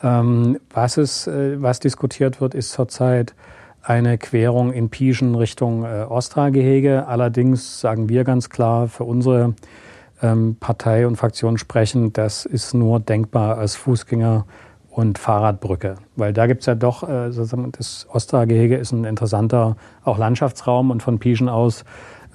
Ähm, 0.02 0.60
was, 0.72 0.98
ist, 0.98 1.28
äh, 1.28 1.62
was 1.62 1.80
diskutiert 1.80 2.42
wird, 2.42 2.54
ist 2.54 2.72
zurzeit 2.72 3.34
eine 3.82 4.18
Querung 4.18 4.72
in 4.72 4.90
Pieschen 4.90 5.36
Richtung 5.36 5.84
äh, 5.84 6.06
Ostra-Gehege. 6.08 7.08
Allerdings 7.08 7.80
sagen 7.80 8.10
wir 8.10 8.24
ganz 8.24 8.50
klar 8.50 8.88
für 8.88 9.04
unsere 9.04 9.56
ähm, 10.22 10.56
Partei 10.60 11.06
und 11.06 11.18
Fraktion 11.18 11.58
sprechen, 11.58 12.14
das 12.14 12.46
ist 12.46 12.74
nur 12.74 13.00
denkbar 13.00 13.58
als 13.58 13.76
Fußgänger 13.76 14.46
und 14.94 15.18
Fahrradbrücke. 15.18 15.96
Weil 16.16 16.34
da 16.34 16.46
gibt's 16.46 16.68
ja 16.68 16.76
doch, 16.76 17.04
äh, 17.04 17.32
das 17.32 18.08
Ostra-Gehege 18.10 18.78
ist 18.78 18.92
ein 18.92 19.06
interessanter 19.06 19.76
auch 20.04 20.18
Landschaftsraum 20.18 20.92
und 20.92 21.02
von 21.02 21.18
Pieschen 21.20 21.50
aus 21.50 21.84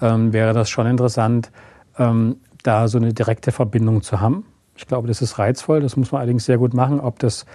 ähm, 0.02 0.32
wäre 0.32 0.52
das 0.54 0.68
schon 0.68 0.86
interessant, 0.86 1.52
ähm, 1.98 2.36
da 2.64 2.88
so 2.88 2.98
eine 2.98 3.14
direkte 3.14 3.52
Verbindung 3.52 4.02
zu 4.02 4.20
haben. 4.20 4.44
Ich 4.76 4.86
glaube, 4.86 5.06
das 5.06 5.22
ist 5.22 5.38
reizvoll, 5.38 5.80
das 5.80 5.96
muss 5.96 6.10
man 6.10 6.20
allerdings 6.20 6.44
sehr 6.44 6.58
gut 6.58 6.74
machen. 6.74 7.00
Ob 7.00 7.20
das 7.20 7.46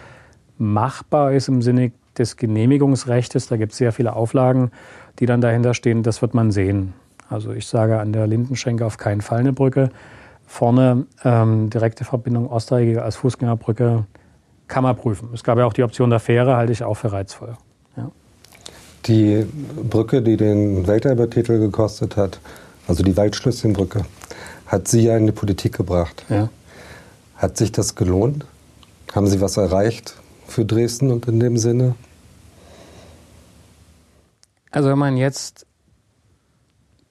machbar 0.58 1.34
ist 1.34 1.50
im 1.50 1.62
Sinne 1.62 1.92
des 2.18 2.38
Genehmigungsrechts, 2.38 3.48
da 3.48 3.58
gibt 3.58 3.74
es 3.74 3.78
sehr 3.78 3.92
viele 3.92 4.16
Auflagen, 4.16 4.72
die 5.20 5.26
dann 5.26 5.42
dahinter 5.42 5.74
stehen, 5.74 6.04
das 6.04 6.22
wird 6.22 6.34
man 6.34 6.52
sehen. 6.52 6.94
Also 7.30 7.52
ich 7.52 7.68
sage 7.68 8.00
an 8.00 8.14
der 8.14 8.28
Lindenschenke 8.28 8.86
auf 8.86 8.98
keinen 8.98 9.22
Fall 9.22 9.40
eine 9.40 9.54
Brücke. 9.54 9.90
Vorne 10.46 11.08
ähm, 11.24 11.70
direkte 11.70 12.06
Verbindung 12.06 12.50
Ostdreieckige 12.50 13.02
als 13.02 13.16
Fußgängerbrücke 13.18 14.06
kann 14.74 14.82
man 14.84 14.96
prüfen. 14.96 15.30
Es 15.36 15.44
gab 15.44 15.60
ja 15.60 15.68
auch 15.68 15.74
die 15.74 15.84
Option 15.84 16.10
der 16.10 16.20
Fähre, 16.20 16.56
halte 16.56 16.72
ich 16.72 16.84
auch 16.84 16.96
für 16.96 17.12
reizvoll. 17.12 17.56
Ja. 17.96 18.10
Die 19.06 19.46
Brücke, 19.88 20.24
die 20.24 20.36
den 20.36 20.88
Welterbe-Titel 20.88 21.60
gekostet 21.60 22.18
hat, 22.18 22.40
also 22.88 23.04
die 23.04 23.16
Waldschlösschenbrücke, 23.16 24.04
hat 24.66 24.88
Sie 24.88 25.02
ja 25.02 25.16
in 25.16 25.28
die 25.28 25.32
Politik 25.32 25.78
gebracht. 25.78 26.26
Ja. 26.28 26.50
Hat 27.36 27.56
sich 27.56 27.72
das 27.72 27.94
gelohnt? 27.94 28.48
Haben 29.14 29.28
Sie 29.28 29.42
was 29.42 29.58
erreicht 29.58 30.16
für 30.48 30.66
Dresden 30.66 31.12
und 31.12 31.28
in 31.28 31.40
dem 31.40 31.58
Sinne? 31.58 31.94
Also 34.72 34.90
wenn 34.90 34.98
man 34.98 35.18
jetzt 35.18 35.68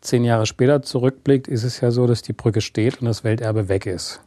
zehn 0.00 0.24
Jahre 0.24 0.46
später 0.46 0.82
zurückblickt, 0.82 1.46
ist 1.46 1.62
es 1.62 1.80
ja 1.80 1.92
so, 1.92 2.08
dass 2.08 2.22
die 2.22 2.32
Brücke 2.32 2.60
steht 2.60 3.00
und 3.00 3.06
das 3.06 3.22
Welterbe 3.22 3.68
weg 3.68 3.86
ist. 3.86 4.20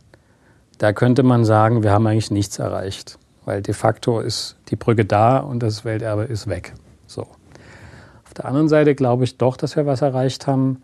Da 0.77 0.93
könnte 0.93 1.23
man 1.23 1.43
sagen, 1.43 1.83
wir 1.83 1.91
haben 1.91 2.07
eigentlich 2.07 2.31
nichts 2.31 2.59
erreicht, 2.59 3.19
weil 3.45 3.61
de 3.61 3.73
facto 3.73 4.19
ist 4.19 4.57
die 4.69 4.75
Brücke 4.75 5.05
da 5.05 5.37
und 5.37 5.61
das 5.61 5.85
Welterbe 5.85 6.23
ist 6.23 6.47
weg. 6.47 6.73
So. 7.07 7.21
Auf 7.21 8.33
der 8.35 8.45
anderen 8.45 8.67
Seite 8.67 8.95
glaube 8.95 9.23
ich 9.23 9.37
doch, 9.37 9.55
dass 9.55 9.75
wir 9.75 9.85
was 9.85 10.01
erreicht 10.01 10.47
haben, 10.47 10.81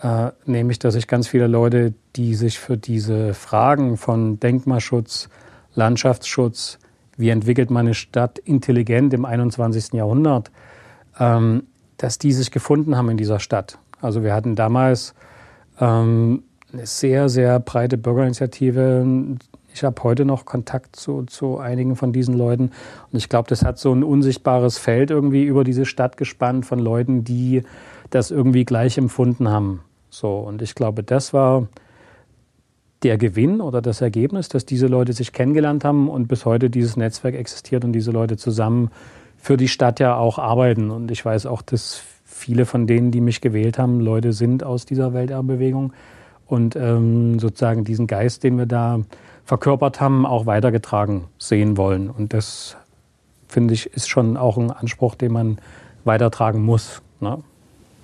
äh, 0.00 0.30
nämlich 0.46 0.78
dass 0.78 0.94
sich 0.94 1.06
ganz 1.06 1.28
viele 1.28 1.46
Leute, 1.46 1.92
die 2.16 2.34
sich 2.34 2.58
für 2.58 2.76
diese 2.76 3.34
Fragen 3.34 3.96
von 3.96 4.40
Denkmalschutz, 4.40 5.28
Landschaftsschutz, 5.74 6.78
wie 7.16 7.30
entwickelt 7.30 7.70
man 7.70 7.86
eine 7.86 7.94
Stadt 7.94 8.38
intelligent 8.38 9.12
im 9.14 9.24
21. 9.24 9.92
Jahrhundert, 9.94 10.50
ähm, 11.18 11.64
dass 11.96 12.18
die 12.18 12.32
sich 12.32 12.50
gefunden 12.50 12.96
haben 12.96 13.10
in 13.10 13.16
dieser 13.16 13.40
Stadt. 13.40 13.78
Also 14.00 14.22
wir 14.22 14.34
hatten 14.34 14.56
damals 14.56 15.14
ähm, 15.80 16.42
eine 16.72 16.86
sehr, 16.86 17.28
sehr 17.28 17.60
breite 17.60 17.96
Bürgerinitiative. 17.96 19.36
Ich 19.74 19.82
habe 19.82 20.00
heute 20.04 20.24
noch 20.24 20.44
Kontakt 20.44 20.94
zu, 20.94 21.24
zu 21.24 21.58
einigen 21.58 21.96
von 21.96 22.12
diesen 22.12 22.38
Leuten. 22.38 22.70
Und 23.10 23.18
ich 23.18 23.28
glaube, 23.28 23.48
das 23.48 23.64
hat 23.64 23.76
so 23.76 23.92
ein 23.92 24.04
unsichtbares 24.04 24.78
Feld 24.78 25.10
irgendwie 25.10 25.42
über 25.42 25.64
diese 25.64 25.84
Stadt 25.84 26.16
gespannt 26.16 26.64
von 26.64 26.78
Leuten, 26.78 27.24
die 27.24 27.62
das 28.10 28.30
irgendwie 28.30 28.64
gleich 28.64 28.96
empfunden 28.98 29.48
haben. 29.48 29.80
So, 30.10 30.36
und 30.38 30.62
ich 30.62 30.76
glaube, 30.76 31.02
das 31.02 31.32
war 31.32 31.66
der 33.02 33.18
Gewinn 33.18 33.60
oder 33.60 33.82
das 33.82 34.00
Ergebnis, 34.00 34.48
dass 34.48 34.64
diese 34.64 34.86
Leute 34.86 35.12
sich 35.12 35.32
kennengelernt 35.32 35.84
haben 35.84 36.08
und 36.08 36.28
bis 36.28 36.44
heute 36.44 36.70
dieses 36.70 36.96
Netzwerk 36.96 37.34
existiert 37.34 37.84
und 37.84 37.92
diese 37.92 38.12
Leute 38.12 38.36
zusammen 38.36 38.90
für 39.36 39.56
die 39.56 39.68
Stadt 39.68 39.98
ja 39.98 40.16
auch 40.16 40.38
arbeiten. 40.38 40.92
Und 40.92 41.10
ich 41.10 41.24
weiß 41.24 41.46
auch, 41.46 41.62
dass 41.62 42.00
viele 42.22 42.64
von 42.64 42.86
denen, 42.86 43.10
die 43.10 43.20
mich 43.20 43.40
gewählt 43.40 43.80
haben, 43.80 43.98
Leute 43.98 44.32
sind 44.32 44.62
aus 44.62 44.86
dieser 44.86 45.12
Welterbewegung 45.14 45.92
und 46.46 46.76
ähm, 46.76 47.40
sozusagen 47.40 47.82
diesen 47.82 48.06
Geist, 48.06 48.44
den 48.44 48.56
wir 48.56 48.66
da 48.66 49.00
verkörpert 49.44 50.00
haben, 50.00 50.26
auch 50.26 50.46
weitergetragen 50.46 51.24
sehen 51.38 51.76
wollen. 51.76 52.10
Und 52.10 52.32
das, 52.32 52.76
finde 53.48 53.74
ich, 53.74 53.86
ist 53.92 54.08
schon 54.08 54.36
auch 54.36 54.56
ein 54.56 54.70
Anspruch, 54.70 55.14
den 55.14 55.32
man 55.32 55.58
weitertragen 56.04 56.62
muss. 56.62 57.02
Ne? 57.20 57.38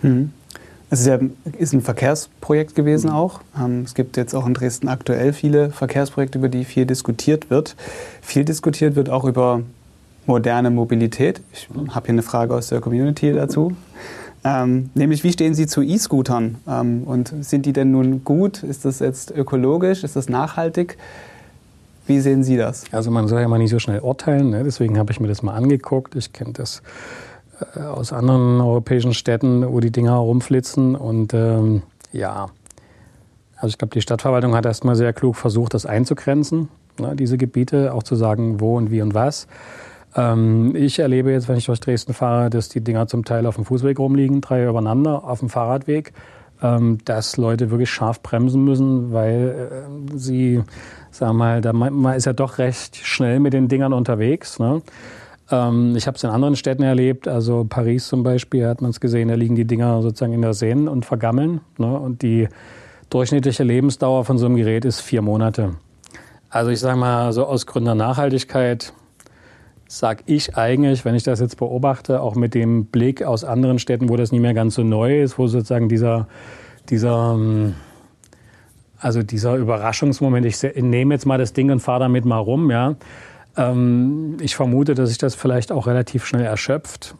Hm. 0.00 0.32
Es 0.92 1.00
ist, 1.00 1.06
ja, 1.06 1.18
ist 1.56 1.72
ein 1.72 1.82
Verkehrsprojekt 1.82 2.74
gewesen 2.74 3.10
auch. 3.10 3.40
Ähm, 3.56 3.82
es 3.82 3.94
gibt 3.94 4.16
jetzt 4.16 4.34
auch 4.34 4.46
in 4.46 4.54
Dresden 4.54 4.88
aktuell 4.88 5.32
viele 5.32 5.70
Verkehrsprojekte, 5.70 6.38
über 6.38 6.48
die 6.48 6.64
viel 6.64 6.84
diskutiert 6.84 7.48
wird. 7.48 7.76
Viel 8.20 8.44
diskutiert 8.44 8.96
wird 8.96 9.08
auch 9.08 9.24
über 9.24 9.62
moderne 10.26 10.70
Mobilität. 10.70 11.40
Ich 11.52 11.68
habe 11.90 12.06
hier 12.06 12.14
eine 12.14 12.22
Frage 12.22 12.54
aus 12.54 12.68
der 12.68 12.80
Community 12.80 13.32
dazu. 13.32 13.76
Ähm, 14.42 14.90
nämlich, 14.94 15.22
wie 15.22 15.32
stehen 15.32 15.54
Sie 15.54 15.66
zu 15.66 15.82
E-Scootern? 15.82 16.56
Ähm, 16.66 17.04
und 17.04 17.32
sind 17.40 17.66
die 17.66 17.72
denn 17.72 17.92
nun 17.92 18.24
gut? 18.24 18.62
Ist 18.62 18.84
das 18.84 18.98
jetzt 18.98 19.30
ökologisch? 19.30 20.02
Ist 20.02 20.16
das 20.16 20.28
nachhaltig? 20.28 20.96
Wie 22.10 22.18
sehen 22.18 22.42
Sie 22.42 22.56
das? 22.56 22.86
Also 22.90 23.12
man 23.12 23.28
soll 23.28 23.40
ja 23.40 23.46
mal 23.46 23.58
nicht 23.58 23.70
so 23.70 23.78
schnell 23.78 24.00
urteilen. 24.00 24.50
Ne? 24.50 24.64
Deswegen 24.64 24.98
habe 24.98 25.12
ich 25.12 25.20
mir 25.20 25.28
das 25.28 25.44
mal 25.44 25.54
angeguckt. 25.54 26.16
Ich 26.16 26.32
kenne 26.32 26.52
das 26.52 26.82
äh, 27.76 27.82
aus 27.82 28.12
anderen 28.12 28.60
europäischen 28.60 29.14
Städten, 29.14 29.64
wo 29.72 29.78
die 29.78 29.92
Dinger 29.92 30.14
rumflitzen. 30.14 30.96
Und 30.96 31.32
ähm, 31.34 31.82
ja, 32.10 32.48
also 33.54 33.68
ich 33.68 33.78
glaube, 33.78 33.94
die 33.94 34.00
Stadtverwaltung 34.00 34.56
hat 34.56 34.66
erstmal 34.66 34.96
sehr 34.96 35.12
klug 35.12 35.36
versucht, 35.36 35.72
das 35.72 35.86
einzugrenzen, 35.86 36.68
ne, 36.98 37.14
diese 37.14 37.38
Gebiete, 37.38 37.94
auch 37.94 38.02
zu 38.02 38.16
sagen, 38.16 38.58
wo 38.58 38.76
und 38.76 38.90
wie 38.90 39.02
und 39.02 39.14
was. 39.14 39.46
Ähm, 40.16 40.74
ich 40.74 40.98
erlebe 40.98 41.30
jetzt, 41.30 41.48
wenn 41.48 41.58
ich 41.58 41.66
durch 41.66 41.78
Dresden 41.78 42.12
fahre, 42.12 42.50
dass 42.50 42.68
die 42.68 42.80
Dinger 42.80 43.06
zum 43.06 43.24
Teil 43.24 43.46
auf 43.46 43.54
dem 43.54 43.64
Fußweg 43.64 44.00
rumliegen, 44.00 44.40
drei 44.40 44.66
übereinander, 44.66 45.22
auf 45.22 45.38
dem 45.38 45.48
Fahrradweg, 45.48 46.12
dass 47.04 47.36
Leute 47.36 47.70
wirklich 47.70 47.90
scharf 47.90 48.22
bremsen 48.22 48.64
müssen, 48.64 49.12
weil 49.12 49.70
äh, 50.12 50.16
sie, 50.16 50.62
wir 51.18 51.32
mal, 51.32 51.60
da, 51.60 51.72
man 51.72 52.14
ist 52.14 52.26
ja 52.26 52.32
doch 52.32 52.58
recht 52.58 52.96
schnell 52.96 53.40
mit 53.40 53.52
den 53.52 53.68
Dingern 53.68 53.92
unterwegs. 53.92 54.58
Ne? 54.58 54.82
Ähm, 55.50 55.94
ich 55.96 56.06
habe 56.06 56.16
es 56.16 56.24
in 56.24 56.30
anderen 56.30 56.56
Städten 56.56 56.82
erlebt, 56.82 57.28
also 57.28 57.66
Paris 57.68 58.08
zum 58.08 58.22
Beispiel 58.22 58.66
hat 58.66 58.82
man 58.82 58.90
es 58.90 59.00
gesehen, 59.00 59.28
da 59.28 59.34
liegen 59.34 59.54
die 59.54 59.66
Dinger 59.66 60.02
sozusagen 60.02 60.32
in 60.32 60.42
der 60.42 60.54
Seine 60.54 60.90
und 60.90 61.04
vergammeln. 61.04 61.60
Ne? 61.78 61.98
Und 61.98 62.22
die 62.22 62.48
durchschnittliche 63.08 63.64
Lebensdauer 63.64 64.24
von 64.24 64.38
so 64.38 64.46
einem 64.46 64.56
Gerät 64.56 64.84
ist 64.84 65.00
vier 65.00 65.22
Monate. 65.22 65.74
Also 66.48 66.70
ich 66.70 66.80
sage 66.80 66.98
mal, 66.98 67.32
so 67.32 67.46
aus 67.46 67.66
Gründen 67.66 67.86
der 67.86 67.94
Nachhaltigkeit 67.94 68.92
sage 69.90 70.22
ich 70.26 70.56
eigentlich, 70.56 71.04
wenn 71.04 71.16
ich 71.16 71.24
das 71.24 71.40
jetzt 71.40 71.56
beobachte, 71.56 72.20
auch 72.20 72.36
mit 72.36 72.54
dem 72.54 72.86
Blick 72.86 73.24
aus 73.24 73.42
anderen 73.42 73.80
Städten, 73.80 74.08
wo 74.08 74.16
das 74.16 74.30
nicht 74.30 74.40
mehr 74.40 74.54
ganz 74.54 74.76
so 74.76 74.84
neu 74.84 75.20
ist, 75.20 75.36
wo 75.36 75.48
sozusagen 75.48 75.88
dieser, 75.88 76.28
dieser, 76.88 77.34
ähm, 77.34 77.74
also 79.00 79.24
dieser 79.24 79.56
Überraschungsmoment, 79.56 80.46
ich 80.46 80.62
nehme 80.80 81.14
jetzt 81.14 81.26
mal 81.26 81.38
das 81.38 81.54
Ding 81.54 81.72
und 81.72 81.80
fahre 81.80 82.00
damit 82.00 82.24
mal 82.24 82.38
rum, 82.38 82.70
ja, 82.70 82.94
ähm, 83.56 84.36
ich 84.40 84.54
vermute, 84.54 84.94
dass 84.94 85.08
sich 85.08 85.18
das 85.18 85.34
vielleicht 85.34 85.72
auch 85.72 85.88
relativ 85.88 86.24
schnell 86.24 86.44
erschöpft. 86.44 87.16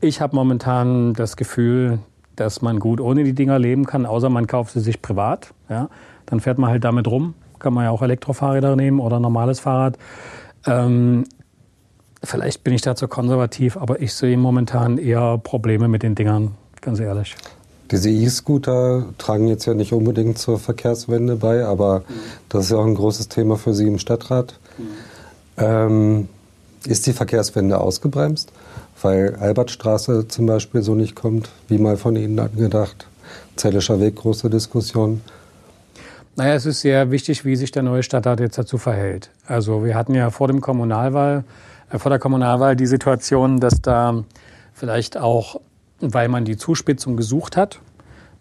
Ich 0.00 0.20
habe 0.20 0.34
momentan 0.34 1.14
das 1.14 1.36
Gefühl, 1.36 2.00
dass 2.34 2.62
man 2.62 2.80
gut 2.80 3.00
ohne 3.00 3.22
die 3.22 3.34
Dinger 3.34 3.60
leben 3.60 3.86
kann, 3.86 4.06
außer 4.06 4.28
man 4.28 4.48
kauft 4.48 4.72
sie 4.72 4.80
sich 4.80 5.00
privat. 5.00 5.54
Ja? 5.68 5.88
Dann 6.26 6.40
fährt 6.40 6.58
man 6.58 6.70
halt 6.70 6.82
damit 6.82 7.06
rum. 7.06 7.34
Kann 7.60 7.74
man 7.74 7.84
ja 7.84 7.90
auch 7.90 8.02
Elektrofahrräder 8.02 8.74
nehmen 8.74 8.98
oder 8.98 9.20
normales 9.20 9.60
Fahrrad. 9.60 9.98
Ähm, 10.66 11.24
vielleicht 12.22 12.64
bin 12.64 12.74
ich 12.74 12.82
dazu 12.82 13.08
konservativ, 13.08 13.76
aber 13.76 14.00
ich 14.00 14.14
sehe 14.14 14.36
momentan 14.36 14.98
eher 14.98 15.38
Probleme 15.38 15.88
mit 15.88 16.02
den 16.02 16.14
Dingern, 16.14 16.52
ganz 16.80 17.00
ehrlich. 17.00 17.36
Diese 17.90 18.08
E-Scooter 18.08 19.06
tragen 19.18 19.48
jetzt 19.48 19.66
ja 19.66 19.74
nicht 19.74 19.92
unbedingt 19.92 20.38
zur 20.38 20.58
Verkehrswende 20.58 21.36
bei, 21.36 21.64
aber 21.64 22.00
mhm. 22.00 22.04
das 22.48 22.64
ist 22.64 22.70
ja 22.70 22.76
auch 22.76 22.86
ein 22.86 22.94
großes 22.94 23.28
Thema 23.28 23.56
für 23.56 23.74
Sie 23.74 23.88
im 23.88 23.98
Stadtrat. 23.98 24.54
Mhm. 24.78 24.84
Ähm, 25.56 26.28
ist 26.86 27.06
die 27.06 27.12
Verkehrswende 27.12 27.78
ausgebremst, 27.78 28.52
weil 29.02 29.34
Albertstraße 29.36 30.28
zum 30.28 30.46
Beispiel 30.46 30.82
so 30.82 30.94
nicht 30.94 31.14
kommt, 31.14 31.50
wie 31.68 31.78
mal 31.78 31.96
von 31.96 32.16
Ihnen 32.16 32.38
angedacht? 32.38 33.06
Zellischer 33.56 34.00
Weg, 34.00 34.16
große 34.16 34.48
Diskussion. 34.48 35.20
Naja, 36.36 36.54
es 36.54 36.66
ist 36.66 36.80
sehr 36.80 37.10
wichtig, 37.10 37.44
wie 37.44 37.56
sich 37.56 37.70
der 37.70 37.82
neue 37.82 38.02
Stadtrat 38.02 38.40
jetzt 38.40 38.56
dazu 38.56 38.78
verhält. 38.78 39.30
Also 39.46 39.84
wir 39.84 39.94
hatten 39.94 40.14
ja 40.14 40.30
vor 40.30 40.48
dem 40.48 40.60
Kommunalwahl, 40.60 41.44
äh, 41.90 41.98
vor 41.98 42.10
der 42.10 42.18
Kommunalwahl 42.18 42.76
die 42.76 42.86
Situation, 42.86 43.60
dass 43.60 43.80
da 43.80 44.24
vielleicht 44.72 45.18
auch, 45.18 45.60
weil 46.00 46.28
man 46.28 46.44
die 46.44 46.56
Zuspitzung 46.56 47.16
gesucht 47.16 47.56
hat, 47.56 47.80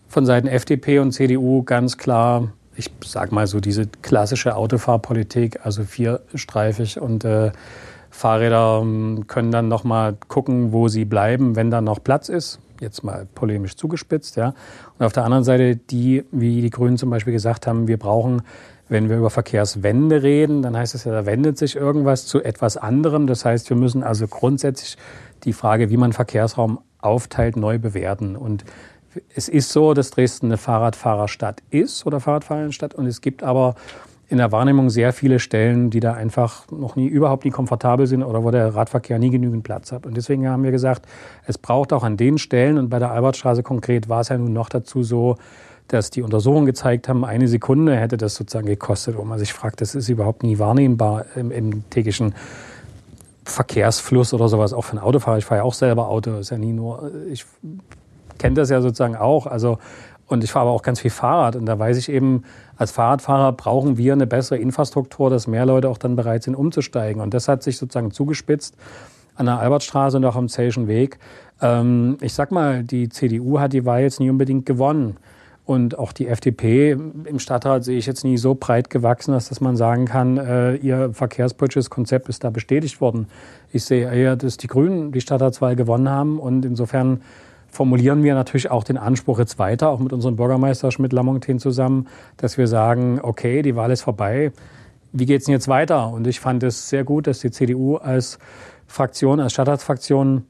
von 0.08 0.26
Seiten 0.26 0.48
FDP 0.48 1.00
und 1.00 1.12
CDU 1.12 1.64
ganz 1.64 1.98
klar 1.98 2.50
ich 2.80 2.90
sag 3.04 3.32
mal 3.34 3.46
so 3.46 3.60
diese 3.60 3.88
klassische 3.88 4.56
Autofahrpolitik, 4.56 5.60
also 5.66 5.84
vierstreifig 5.84 7.00
und 7.00 7.26
äh, 7.26 7.52
Fahrräder 8.10 8.80
ähm, 8.82 9.26
können 9.28 9.52
dann 9.52 9.68
noch 9.68 9.84
mal 9.84 10.16
gucken, 10.30 10.72
wo 10.72 10.88
sie 10.88 11.06
bleiben, 11.06 11.56
wenn 11.56 11.70
da 11.70 11.82
noch 11.82 12.02
Platz 12.02 12.30
ist. 12.30 12.60
Jetzt 12.80 13.04
mal 13.04 13.28
polemisch 13.36 13.76
zugespitzt, 13.76 14.38
ja. 14.38 14.54
Und 14.98 15.06
auf 15.06 15.14
der 15.14 15.26
anderen 15.26 15.44
Seite 15.44 15.76
die, 15.76 16.24
wie 16.32 16.62
die 16.62 16.70
Grünen 16.70 16.98
zum 16.98 17.10
Beispiel 17.10 17.34
gesagt 17.34 17.68
haben, 17.68 17.88
wir 17.88 17.98
brauchen 17.98 18.42
wenn 18.90 19.08
wir 19.08 19.18
über 19.18 19.30
Verkehrswende 19.30 20.24
reden, 20.24 20.64
dann 20.64 20.76
heißt 20.76 20.96
es 20.96 21.04
ja, 21.04 21.12
da 21.12 21.26
wendet 21.26 21.58
sich 21.58 21.76
irgendwas 21.76 22.26
zu 22.26 22.44
etwas 22.44 22.76
anderem. 22.76 23.28
Das 23.28 23.46
heißt, 23.46 23.70
wir 23.70 23.78
müssen 23.78 24.04
also 24.04 24.28
grundsätzlich 24.28 24.98
die 25.44 25.54
Frage, 25.54 25.92
wie 25.92 25.98
man 25.98 26.12
Verkehrsraum 26.12 26.80
aufteilt, 26.98 27.56
neu 27.56 27.78
bewerten. 27.78 28.36
Und 28.36 28.66
es 29.36 29.48
ist 29.48 29.72
so, 29.72 29.94
dass 29.94 30.10
Dresden 30.10 30.48
eine 30.48 30.58
Fahrradfahrerstadt 30.58 31.62
ist 31.70 32.06
oder 32.06 32.20
Fahrradfahrerstadt 32.20 32.96
und 32.96 33.06
es 33.06 33.22
gibt 33.22 33.44
aber 33.44 33.76
in 34.30 34.38
der 34.38 34.52
Wahrnehmung 34.52 34.92
sehr 34.92 35.12
viele 35.12 35.40
Stellen, 35.40 35.90
die 35.90 36.00
da 36.00 36.14
einfach 36.14 36.70
noch 36.72 36.96
nie, 36.96 37.08
überhaupt 37.08 37.46
nie 37.46 37.52
komfortabel 37.52 38.06
sind 38.06 38.24
oder 38.24 38.44
wo 38.44 38.52
der 38.52 38.76
Radverkehr 38.76 39.18
nie 39.18 39.32
genügend 39.32 39.64
Platz 39.64 39.92
hat. 39.92 40.06
Und 40.06 40.16
deswegen 40.16 40.48
haben 40.48 40.64
wir 40.64 40.72
gesagt, 40.72 41.08
es 41.46 41.58
braucht 41.58 41.92
auch 41.92 42.04
an 42.04 42.16
den 42.16 42.38
Stellen 42.38 42.78
und 42.78 42.90
bei 42.90 43.00
der 43.00 43.12
Albertstraße 43.12 43.64
konkret 43.64 44.08
war 44.08 44.22
es 44.22 44.30
ja 44.30 44.38
nun 44.38 44.54
noch 44.54 44.70
dazu 44.70 45.02
so, 45.02 45.38
dass 45.88 46.12
die 46.12 46.22
Untersuchungen 46.22 46.68
gezeigt 46.68 47.10
haben, 47.10 47.26
eine 47.26 47.48
Sekunde 47.48 47.96
hätte 47.96 48.18
das 48.18 48.36
sozusagen 48.36 48.68
gekostet, 48.68 49.18
wo 49.18 49.24
man 49.24 49.40
sich 49.40 49.52
fragt, 49.52 49.82
das 49.82 49.96
ist 49.96 50.08
überhaupt 50.10 50.44
nie 50.44 50.60
wahrnehmbar 50.60 51.26
im, 51.36 51.50
im 51.50 51.90
täglichen 51.90 52.36
Verkehrsfluss 53.46 54.34
oder 54.36 54.48
sowas, 54.48 54.74
auch 54.74 54.84
für 54.84 54.98
ein 54.98 55.00
Autofahrer. 55.00 55.40
Ich 55.40 55.46
fahre 55.46 55.62
ja 55.62 55.64
auch 55.64 55.74
selber 55.74 56.08
Auto, 56.08 56.38
ist 56.38 56.52
ja 56.52 56.60
nie 56.60 56.74
nur, 56.74 57.12
ich 57.32 57.46
kenne 58.38 58.54
das 58.54 58.70
ja 58.70 58.82
sozusagen 58.82 59.16
auch. 59.16 59.48
Also, 59.48 59.80
und 60.28 60.44
ich 60.44 60.52
fahre 60.52 60.68
aber 60.68 60.76
auch 60.76 60.84
ganz 60.84 61.00
viel 61.00 61.10
Fahrrad. 61.10 61.56
Und 61.56 61.66
da 61.66 61.80
weiß 61.80 61.98
ich 61.98 62.10
eben, 62.10 62.44
als 62.80 62.92
Fahrradfahrer 62.92 63.52
brauchen 63.52 63.98
wir 63.98 64.14
eine 64.14 64.26
bessere 64.26 64.58
Infrastruktur, 64.58 65.30
dass 65.30 65.48
mehr 65.48 65.66
Leute 65.66 65.90
auch 65.90 65.98
dann 65.98 66.16
bereit 66.16 66.44
sind, 66.44 66.56
umzusteigen. 66.56 67.22
Und 67.22 67.34
das 67.34 67.50
hat 67.50 67.62
sich 67.62 67.78
sozusagen 67.78 68.12
zugespitzt 68.12 68.76
an 69.36 69.48
der 69.48 69.60
Albertstraße 69.60 70.16
und 70.16 70.24
auch 70.24 70.38
am 70.38 70.48
Zellischen 70.48 70.88
Weg. 70.88 71.20
Ähm, 71.62 72.18
ich 72.22 72.34
sag 72.34 72.52
mal, 72.52 72.84
die 72.84 73.10
CDU 73.10 73.60
hat 73.60 73.74
die 73.74 73.86
Wahl 73.86 74.02
jetzt 74.02 74.22
nie 74.22 74.30
unbedingt 74.30 74.66
gewonnen. 74.66 75.18
Und 75.66 76.00
auch 76.00 76.14
die 76.14 76.28
FDP 76.28 76.92
im 76.92 77.38
Stadtrat 77.38 77.84
sehe 77.84 77.98
ich 77.98 78.06
jetzt 78.06 78.24
nie 78.24 78.38
so 78.38 78.56
breit 78.56 78.90
gewachsen, 78.90 79.34
dass, 79.34 79.50
dass 79.50 79.60
man 79.60 79.76
sagen 79.76 80.06
kann, 80.06 80.38
äh, 80.38 80.76
ihr 80.76 81.14
verkehrspolitisches 81.14 81.90
Konzept 81.90 82.30
ist 82.30 82.46
da 82.46 82.50
bestätigt 82.50 83.02
worden. 83.02 83.28
Ich 83.74 83.84
sehe 83.84 84.10
eher, 84.10 84.38
dass 84.38 84.56
die 84.56 84.68
Grünen 84.68 85.12
die 85.12 85.20
Stadtratswahl 85.20 85.76
gewonnen 85.76 86.10
haben 86.10 86.40
und 86.40 86.64
insofern 86.64 87.22
formulieren 87.72 88.24
wir 88.24 88.34
natürlich 88.36 88.72
auch 88.72 88.84
den 88.84 88.98
Anspruch 88.98 89.40
jetzt 89.40 89.60
weiter, 89.60 89.90
auch 89.90 90.00
mit 90.00 90.14
unserem 90.14 90.36
Bürgermeister 90.36 90.92
Schmidt-Lamontaine 90.92 91.60
zusammen, 91.60 92.08
dass 92.38 92.58
wir 92.58 92.68
sagen, 92.68 93.20
okay, 93.22 93.62
die 93.62 93.76
Wahl 93.76 93.92
ist 93.92 94.02
vorbei. 94.02 94.52
Wie 95.12 95.26
geht's 95.26 95.46
denn 95.46 95.54
jetzt 95.54 95.68
weiter? 95.68 96.10
Und 96.12 96.28
ich 96.28 96.40
fand 96.40 96.64
es 96.64 96.90
sehr 96.90 97.04
gut, 97.04 97.28
dass 97.28 97.40
die 97.40 97.52
CDU 97.52 97.98
als 97.98 98.40
Fraktion, 98.88 99.40
als 99.40 99.54
Stadtratsfraktion 99.54 100.46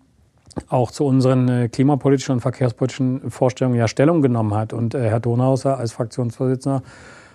auch 0.67 0.91
zu 0.91 1.05
unseren 1.05 1.47
äh, 1.47 1.69
klimapolitischen 1.69 2.33
und 2.33 2.41
verkehrspolitischen 2.41 3.29
Vorstellungen 3.29 3.77
ja 3.77 3.87
Stellung 3.87 4.21
genommen 4.21 4.53
hat. 4.53 4.73
Und 4.73 4.95
äh, 4.95 5.09
Herr 5.09 5.19
Donauser 5.19 5.77
als 5.77 5.91
Fraktionsvorsitzender 5.93 6.83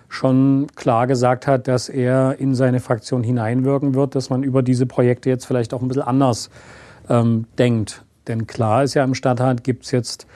schon 0.08 0.66
klar 0.74 1.06
gesagt 1.06 1.46
hat, 1.46 1.66
dass 1.66 1.88
er 1.88 2.38
in 2.38 2.54
seine 2.54 2.80
Fraktion 2.80 3.22
hineinwirken 3.22 3.94
wird, 3.94 4.14
dass 4.14 4.30
man 4.30 4.42
über 4.42 4.62
diese 4.62 4.86
Projekte 4.86 5.30
jetzt 5.30 5.46
vielleicht 5.46 5.74
auch 5.74 5.82
ein 5.82 5.88
bisschen 5.88 6.02
anders 6.02 6.50
ähm, 7.08 7.46
denkt 7.58 8.04
Denn 8.28 8.46
klar 8.46 8.84
ist 8.84 8.94
ja, 8.94 9.04
im 9.04 9.14
Stadtrat 9.14 9.64
gibt 9.64 9.84
es 9.84 9.90
jetzt 9.90 10.26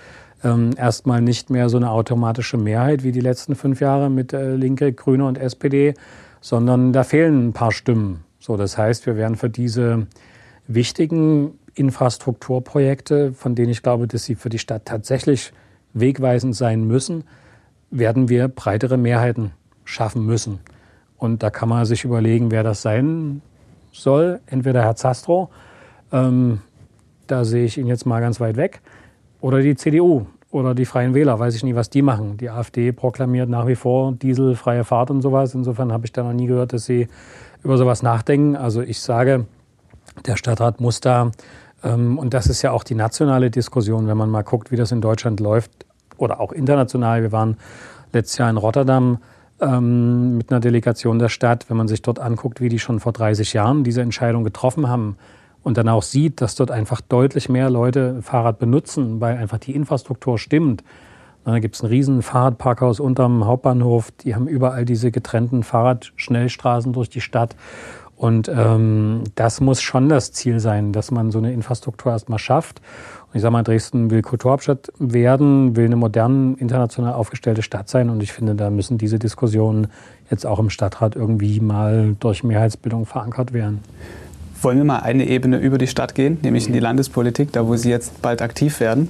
ähm, 0.45 0.71
erstmal 0.77 1.21
nicht 1.21 1.51
mehr 1.51 1.69
so 1.69 1.77
eine 1.77 1.91
automatische 1.91 2.57
Mehrheit 2.57 3.03
wie 3.03 3.13
die 3.13 3.21
letzten 3.21 3.55
fünf 3.55 3.81
Jahre 3.81 4.11
mit 4.11 4.33
äh, 4.33 4.55
Linke, 4.55 4.93
Grüne 4.93 5.27
und 5.27 5.39
SPD, 5.39 5.95
sondern 6.41 6.93
da 6.93 7.05
fehlen 7.05 7.49
ein 7.49 7.53
paar 7.53 7.73
Stimmen. 7.73 8.25
So, 8.39 8.57
das 8.57 8.79
heißt, 8.79 9.07
wir 9.07 9.17
werden 9.17 9.37
für 9.37 9.51
diese 9.51 10.07
wichtigen 10.67 11.59
Infrastrukturprojekte, 11.75 13.33
von 13.33 13.55
denen 13.55 13.71
ich 13.71 13.83
glaube, 13.83 14.07
dass 14.07 14.25
sie 14.25 14.35
für 14.35 14.49
die 14.49 14.59
Stadt 14.59 14.85
tatsächlich 14.85 15.53
wegweisend 15.95 16.55
sein 16.55 16.85
müssen, 16.85 17.25
werden 17.91 18.29
wir 18.29 18.49
breitere 18.49 18.97
Mehrheiten 18.97 19.53
schaffen 19.85 20.25
müssen. 20.25 20.61
Und 21.17 21.43
da 21.43 21.51
kann 21.51 21.69
man 21.69 21.85
sich 21.85 22.05
überlegen, 22.05 22.51
wer 22.51 22.63
das 22.63 22.83
sein 22.83 23.43
soll. 23.91 24.41
Entweder 24.47 24.83
Herr 24.83 24.97
Zastro, 24.97 25.51
ähm, 26.13 26.61
da 27.31 27.45
sehe 27.45 27.65
ich 27.65 27.79
ihn 27.79 27.87
jetzt 27.87 28.07
mal 28.07 28.21
ganz 28.21 28.41
weit 28.41 28.57
weg, 28.57 28.81
oder 29.41 29.61
die 29.61 29.77
CDU 29.77 30.27
oder 30.51 30.75
die 30.75 30.85
Freien 30.85 31.15
Wähler, 31.15 31.39
weiß 31.39 31.55
ich 31.55 31.63
nie, 31.63 31.75
was 31.75 31.91
die 31.91 32.03
machen. 32.03 32.37
Die 32.39 32.51
AfD 32.51 32.93
proklamiert 32.93 33.49
nach 33.49 33.67
wie 33.67 33.77
vor 33.77 34.13
dieselfreie 34.13 34.83
Fahrt 34.85 35.11
und 35.11 35.23
sowas. 35.23 35.55
Insofern 35.55 35.93
habe 35.93 36.07
ich 36.07 36.13
da 36.13 36.23
noch 36.23 36.33
nie 36.33 36.47
gehört, 36.47 36.73
dass 36.73 36.87
sie 36.87 37.09
über 37.63 37.77
sowas 37.77 38.03
nachdenken. 38.03 38.57
Also 38.57 38.81
ich 38.81 39.01
sage, 39.01 39.47
der 40.27 40.37
Stadtrat 40.37 40.81
muss 40.81 41.01
da, 41.01 41.31
ähm, 41.85 42.19
und 42.19 42.35
das 42.35 42.47
ist 42.47 42.63
ja 42.63 42.73
auch 42.73 42.85
die 42.85 42.95
nationale 42.95 43.51
Diskussion, 43.51 44.07
wenn 44.07 44.17
man 44.17 44.31
mal 44.31 44.43
guckt, 44.43 44.71
wie 44.71 44.77
das 44.77 44.93
in 44.93 45.01
Deutschland 45.01 45.41
läuft 45.41 45.71
oder 46.17 46.41
auch 46.41 46.53
international. 46.53 47.23
Wir 47.23 47.33
waren 47.33 47.57
letztes 48.13 48.39
Jahr 48.39 48.51
in 48.51 48.57
Rotterdam 48.57 49.19
ähm, 49.61 50.37
mit 50.37 50.51
einer 50.51 50.61
Delegation 50.61 51.19
der 51.19 51.29
Stadt. 51.29 51.69
Wenn 51.69 51.77
man 51.77 51.89
sich 51.89 52.03
dort 52.03 52.19
anguckt, 52.19 52.61
wie 52.61 52.69
die 52.69 52.79
schon 52.79 53.01
vor 53.01 53.13
30 53.13 53.53
Jahren 53.53 53.85
diese 53.85 54.03
Entscheidung 54.03 54.45
getroffen 54.45 54.89
haben, 54.89 55.17
und 55.63 55.77
dann 55.77 55.89
auch 55.89 56.03
sieht, 56.03 56.41
dass 56.41 56.55
dort 56.55 56.71
einfach 56.71 57.01
deutlich 57.01 57.49
mehr 57.49 57.71
Leute 57.71 58.23
Fahrrad 58.23 58.59
benutzen, 58.59 59.21
weil 59.21 59.37
einfach 59.37 59.59
die 59.59 59.75
Infrastruktur 59.75 60.39
stimmt. 60.39 60.83
Da 61.45 61.59
gibt 61.61 61.77
es 61.77 61.83
ein 61.83 61.87
riesen 61.87 62.23
Fahrradparkhaus 62.23 63.01
unterm 63.01 63.47
Hauptbahnhof. 63.47 64.11
Die 64.23 64.35
haben 64.35 64.49
überall 64.49 64.85
diese 64.85 65.11
getrennten 65.11 65.63
Fahrradschnellstraßen 65.63 66.93
durch 66.93 67.09
die 67.09 67.21
Stadt. 67.21 67.57
Und 68.17 68.49
ähm, 68.49 69.23
das 69.37 69.61
muss 69.61 69.81
schon 69.81 70.09
das 70.09 70.33
Ziel 70.33 70.59
sein, 70.59 70.93
dass 70.93 71.13
man 71.13 71.31
so 71.31 71.39
eine 71.39 71.53
Infrastruktur 71.53 72.11
erstmal 72.11 72.41
schafft. 72.41 72.81
Und 73.27 73.37
ich 73.37 73.43
sage 73.43 73.53
mal, 73.53 73.63
Dresden 73.63 74.11
will 74.11 74.23
Kulturhauptstadt 74.23 74.93
werden, 74.99 75.77
will 75.77 75.87
eine 75.87 75.97
modern, 75.97 76.57
international 76.57 77.15
aufgestellte 77.15 77.63
Stadt 77.63 77.89
sein. 77.89 78.11
Und 78.11 78.23
ich 78.23 78.33
finde, 78.33 78.57
da 78.57 78.71
müssen 78.71 78.99
diese 78.99 79.21
Diskussionen 79.21 79.87
jetzt 80.31 80.47
auch 80.47 80.59
im 80.59 80.69
Stadtrat 80.69 81.15
irgendwie 81.15 81.61
mal 81.61 82.17
durch 82.19 82.43
Mehrheitsbildung 82.43 83.07
verankert 83.07 83.53
werden. 83.53 83.81
Wollen 84.61 84.79
wir 84.79 84.85
mal 84.85 84.99
eine 85.01 85.29
Ebene 85.29 85.59
über 85.59 85.79
die 85.79 85.87
Stadt 85.87 86.15
gehen, 86.15 86.39
nämlich 86.43 86.67
in 86.67 86.73
die 86.73 86.81
Landespolitik, 86.81 87.53
da 87.53 87.67
wo 87.67 87.77
Sie 87.77 87.91
jetzt 87.91 88.21
bald 88.23 88.43
aktiv 88.43 88.81
werden. 88.81 89.09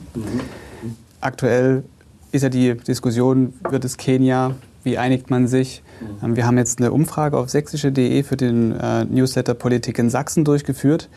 Aktuell 1.20 1.84
ist 2.32 2.42
ja 2.42 2.48
die 2.48 2.76
Diskussion, 2.76 3.54
wird 3.68 3.84
es 3.84 3.96
Kenia, 3.96 4.54
wie 4.84 4.98
einigt 4.98 5.30
man 5.30 5.46
sich? 5.46 5.82
Ähm, 6.22 6.36
wir 6.36 6.46
haben 6.46 6.58
jetzt 6.58 6.80
eine 6.80 6.92
Umfrage 6.92 7.36
auf 7.36 7.48
sächsische.de 7.50 8.22
für 8.22 8.36
den 8.36 8.72
äh, 8.72 9.04
Newsletter 9.04 9.54
Politik 9.54 9.98
in 9.98 10.10
Sachsen 10.10 10.44
durchgeführt, 10.44 11.08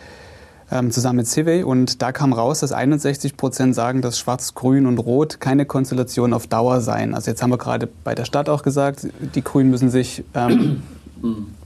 ähm, 0.72 0.92
zusammen 0.92 1.18
mit 1.18 1.28
Civey. 1.28 1.64
Und 1.64 2.02
da 2.02 2.12
kam 2.12 2.34
raus, 2.34 2.62
dass 2.62 2.72
61 2.72 3.38
Prozent 3.38 3.76
sagen, 3.76 4.02
dass 4.02 4.18
Schwarz, 4.18 4.56
Grün 4.56 4.86
und 4.86 4.98
Rot 4.98 5.40
keine 5.40 5.66
Konstellation 5.66 6.34
auf 6.34 6.48
Dauer 6.48 6.82
seien. 6.82 7.14
Also 7.14 7.32
jetzt 7.32 7.44
haben 7.44 7.52
wir 7.52 7.58
gerade 7.58 7.88
bei 8.04 8.16
der 8.16 8.26
Stadt 8.26 8.50
auch 8.50 8.64
gesagt, 8.64 9.08
die 9.36 9.44
Grünen 9.44 9.70
müssen 9.70 9.90
sich 9.90 10.24
ähm, 10.34 10.84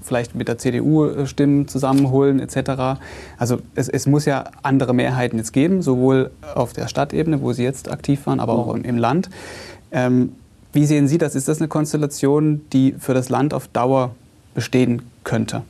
vielleicht 0.01 0.35
mit 0.35 0.47
der 0.47 0.57
CDU 0.57 1.05
äh, 1.05 1.27
Stimmen 1.27 1.67
zusammenholen 1.67 2.39
etc. 2.39 2.99
Also 3.37 3.59
es, 3.75 3.89
es, 3.89 4.05
muss 4.05 4.25
ja 4.25 4.45
andere 4.63 4.93
Mehrheiten 4.93 5.37
jetzt 5.37 5.53
geben, 5.53 5.81
sowohl 5.81 6.31
auf 6.53 6.73
der 6.73 6.87
Stadtebene, 6.87 7.41
wo 7.41 7.53
Sie 7.53 7.63
jetzt 7.63 7.91
aktiv 7.91 8.25
waren, 8.25 8.39
aber 8.39 8.53
auch 8.53 8.73
im, 8.73 8.83
im 8.83 8.97
Land. 8.97 9.29
Ähm, 9.91 10.33
wie 10.73 10.85
sehen 10.85 11.07
Sie 11.07 11.17
das? 11.17 11.35
Ist 11.35 11.47
das 11.47 11.59
eine 11.59 11.67
Konstellation, 11.67 12.61
die 12.73 12.95
für 12.99 13.13
das 13.13 13.29
Land 13.29 13.53
auf 13.53 13.67
Dauer 13.67 14.13
bestehen 14.53 15.01
könnte? 15.23 15.63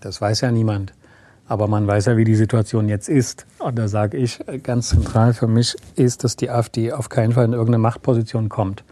Das 0.00 0.20
weiß 0.20 0.40
ja 0.40 0.50
niemand. 0.50 0.92
Aber 1.48 1.68
man 1.68 1.86
weiß 1.86 2.06
ja, 2.06 2.16
wie 2.16 2.24
die 2.24 2.34
Situation 2.34 2.88
jetzt 2.88 3.08
ist. 3.08 3.46
Und 3.58 3.78
da 3.78 3.88
sage 3.88 4.16
ich, 4.16 4.40
ganz 4.62 4.88
zentral 4.88 5.34
für 5.34 5.46
mich 5.46 5.76
ist, 5.96 6.24
dass 6.24 6.36
die 6.36 6.50
AfD 6.50 6.92
auf 6.92 7.08
keinen 7.08 7.32
Fall 7.32 7.44
in 7.44 7.52
irgendeine 7.52 7.78
Machtposition 7.78 8.48
kommt 8.48 8.82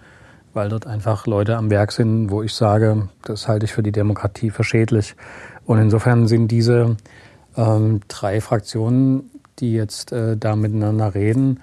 weil 0.52 0.68
dort 0.68 0.86
einfach 0.86 1.26
Leute 1.26 1.56
am 1.56 1.70
Werk 1.70 1.92
sind, 1.92 2.30
wo 2.30 2.42
ich 2.42 2.54
sage, 2.54 3.08
das 3.22 3.48
halte 3.48 3.66
ich 3.66 3.72
für 3.72 3.82
die 3.82 3.92
Demokratie 3.92 4.50
für 4.50 4.64
schädlich. 4.64 5.14
Und 5.66 5.78
insofern 5.78 6.26
sind 6.26 6.48
diese 6.48 6.96
ähm, 7.56 8.00
drei 8.08 8.40
Fraktionen, 8.40 9.30
die 9.58 9.72
jetzt 9.72 10.12
äh, 10.12 10.36
da 10.36 10.56
miteinander 10.56 11.14
reden, 11.14 11.60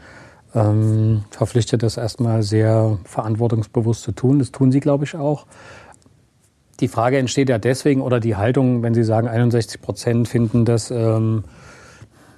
ähm, 0.56 1.24
verpflichtet, 1.30 1.84
das 1.84 1.98
erstmal 1.98 2.44
sehr 2.44 2.98
verantwortungsbewusst 3.04 4.04
zu 4.04 4.12
tun. 4.12 4.40
Das 4.40 4.52
tun 4.52 4.72
sie, 4.72 4.80
glaube 4.80 5.04
ich, 5.04 5.16
auch. 5.16 5.46
Die 6.80 6.88
Frage 6.88 7.18
entsteht 7.18 7.50
ja 7.50 7.58
deswegen, 7.58 8.02
oder 8.02 8.20
die 8.20 8.36
Haltung, 8.36 8.84
wenn 8.84 8.94
Sie 8.94 9.04
sagen, 9.04 9.28
61 9.28 9.82
Prozent 9.82 10.28
finden 10.28 10.64
das, 10.64 10.92
ähm, 10.92 11.44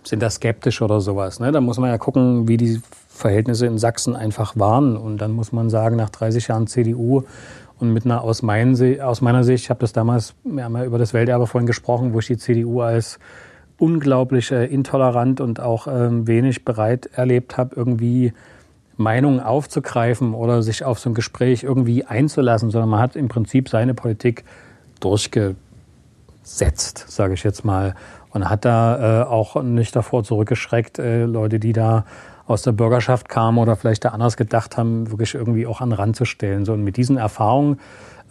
sind 0.04 0.24
da 0.24 0.30
skeptisch 0.30 0.82
oder 0.82 1.02
sowas. 1.02 1.40
Ne? 1.40 1.52
Da 1.52 1.60
muss 1.60 1.78
man 1.78 1.90
ja 1.90 1.98
gucken, 1.98 2.48
wie 2.48 2.56
die 2.56 2.82
Verhältnisse 3.20 3.66
in 3.66 3.78
Sachsen 3.78 4.16
einfach 4.16 4.58
waren. 4.58 4.98
Und 4.98 5.18
dann 5.18 5.32
muss 5.32 5.52
man 5.52 5.70
sagen, 5.70 5.96
nach 5.96 6.10
30 6.10 6.48
Jahren 6.48 6.68
CDU 6.68 7.24
und 7.78 7.94
mit 7.94 8.06
einer 8.06 8.24
aus, 8.24 8.42
mein, 8.42 8.76
aus 9.02 9.22
meiner 9.22 9.44
Sicht, 9.44 9.66
ich 9.66 9.70
habe 9.70 9.82
das 9.82 9.94
damals, 9.94 10.36
wir 10.44 10.64
haben 10.64 10.76
ja 10.76 10.86
über 10.86 10.98
das 10.98 11.14
Welterbe 11.14 11.48
vorhin 11.48 11.68
gesprochen, 11.68 12.14
wo 12.14 12.20
ich 12.20 12.28
die 12.28 12.38
CDU 12.38 12.82
als 12.82 13.20
unglaublich 13.78 14.52
äh, 14.52 14.66
intolerant 14.66 15.42
und 15.42 15.60
auch 15.60 15.88
ähm, 15.88 16.28
wenig 16.28 16.66
bereit 16.66 17.10
erlebt 17.14 17.58
habe, 17.58 17.76
irgendwie 17.76 18.34
Meinungen 18.98 19.40
aufzugreifen 19.40 20.34
oder 20.34 20.62
sich 20.62 20.84
auf 20.84 21.00
so 21.00 21.10
ein 21.10 21.14
Gespräch 21.14 21.64
irgendwie 21.64 22.04
einzulassen, 22.04 22.70
sondern 22.70 22.90
man 22.90 23.00
hat 23.00 23.16
im 23.16 23.30
Prinzip 23.30 23.70
seine 23.70 23.94
Politik 23.94 24.44
durchgesetzt, 25.00 25.56
sage 27.08 27.34
ich 27.34 27.44
jetzt 27.44 27.64
mal. 27.64 27.96
Und 28.32 28.50
hat 28.50 28.66
da 28.66 29.22
äh, 29.22 29.26
auch 29.26 29.64
nicht 29.64 29.96
davor 29.96 30.24
zurückgeschreckt, 30.24 31.00
äh, 31.00 31.24
Leute, 31.24 31.60
die 31.60 31.74
da 31.74 32.06
aus 32.50 32.64
der 32.64 32.72
Bürgerschaft 32.72 33.30
kamen 33.30 33.60
oder 33.60 33.76
vielleicht 33.76 34.06
da 34.06 34.10
anders 34.10 34.36
gedacht 34.36 34.76
haben, 34.76 35.12
wirklich 35.12 35.36
irgendwie 35.36 35.68
auch 35.68 35.82
an 35.82 35.92
Rand 35.92 36.16
zu 36.16 36.26
stellen. 36.26 36.66
So, 36.66 36.74
und 36.74 36.84
mit 36.84 36.98
diesen 36.98 37.18
Erfahrungen 37.18 37.80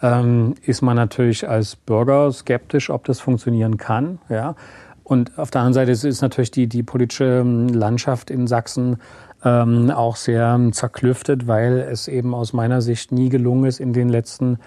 ähm, 0.02 0.54
ist 0.62 0.82
man 0.82 0.96
natürlich 0.96 1.48
als 1.48 1.76
Bürger 1.76 2.32
skeptisch, 2.32 2.90
ob 2.90 3.04
das 3.04 3.20
funktionieren 3.20 3.76
kann. 3.76 4.18
Ja. 4.28 4.56
Und 5.04 5.38
auf 5.38 5.50
der 5.50 5.60
anderen 5.62 5.74
Seite 5.74 5.92
ist 6.08 6.20
natürlich 6.20 6.50
die, 6.50 6.66
die 6.66 6.82
politische 6.82 7.40
ähm, 7.40 7.68
Landschaft 7.68 8.30
in 8.30 8.48
Sachsen 8.48 8.98
ähm, 9.44 9.90
auch 9.90 10.16
sehr 10.16 10.58
zerklüftet, 10.72 11.46
weil 11.46 11.78
es 11.78 12.08
eben 12.08 12.34
aus 12.34 12.52
meiner 12.52 12.82
Sicht 12.82 13.12
nie 13.12 13.28
gelungen 13.28 13.66
ist, 13.66 13.78
in 13.78 13.92
den 13.92 14.08
letzten 14.08 14.58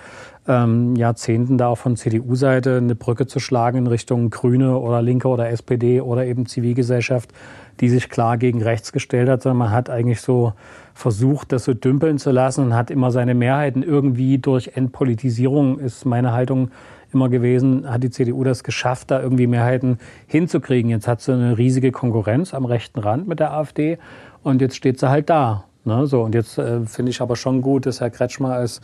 ähm, 0.48 0.96
Jahrzehnten 0.96 1.58
da 1.58 1.68
auch 1.68 1.78
von 1.78 1.98
CDU-Seite 1.98 2.78
eine 2.78 2.96
Brücke 2.96 3.28
zu 3.28 3.40
schlagen 3.40 3.80
in 3.80 3.88
Richtung 3.88 4.30
Grüne 4.30 4.78
oder 4.78 5.02
Linke 5.02 5.28
oder 5.28 5.50
SPD 5.50 6.00
oder 6.00 6.26
eben 6.26 6.46
Zivilgesellschaft, 6.46 7.32
die 7.82 7.90
sich 7.90 8.10
klar 8.10 8.38
gegen 8.38 8.62
rechts 8.62 8.92
gestellt 8.92 9.28
hat, 9.28 9.42
sondern 9.42 9.58
man 9.58 9.72
hat 9.72 9.90
eigentlich 9.90 10.22
so 10.22 10.54
versucht, 10.94 11.52
das 11.52 11.66
so 11.66 11.74
dümpeln 11.74 12.20
zu 12.20 12.32
lassen 12.32 12.66
und 12.66 12.76
hat 12.76 12.92
immer 12.92 13.12
seine 13.12 13.34
Mehrheiten 13.34 13.84
irgendwie 13.84 14.38
durch 14.38 14.72
Entpolitisierung, 14.76 15.80
ist 15.80 16.06
meine 16.06 16.32
Haltung 16.32 16.72
immer 17.12 17.28
gewesen, 17.28 17.92
hat 17.92 18.04
die 18.04 18.10
CDU 18.10 18.44
das 18.44 18.64
geschafft, 18.64 19.12
da 19.12 19.22
irgendwie 19.22 19.48
Mehrheiten 19.48 19.98
hinzukriegen. 20.28 20.90
Jetzt 20.92 21.08
hat 21.08 21.22
sie 21.22 21.34
eine 21.34 21.58
riesige 21.58 21.92
Konkurrenz 21.92 22.54
am 22.54 22.66
rechten 22.66 23.00
Rand 23.00 23.28
mit 23.28 23.40
der 23.40 23.52
AfD 23.52 23.98
und 24.44 24.62
jetzt 24.62 24.76
steht 24.78 25.00
sie 25.00 25.10
halt 25.10 25.30
da. 25.30 25.66
Ne, 25.84 26.06
so, 26.06 26.22
und 26.22 26.36
jetzt 26.36 26.60
äh, 26.60 26.86
finde 26.86 27.10
ich 27.10 27.22
aber 27.22 27.36
schon 27.36 27.64
gut, 27.64 27.88
dass 27.88 28.02
Herr 28.02 28.12
Kretschmer 28.12 28.54
als 28.54 28.82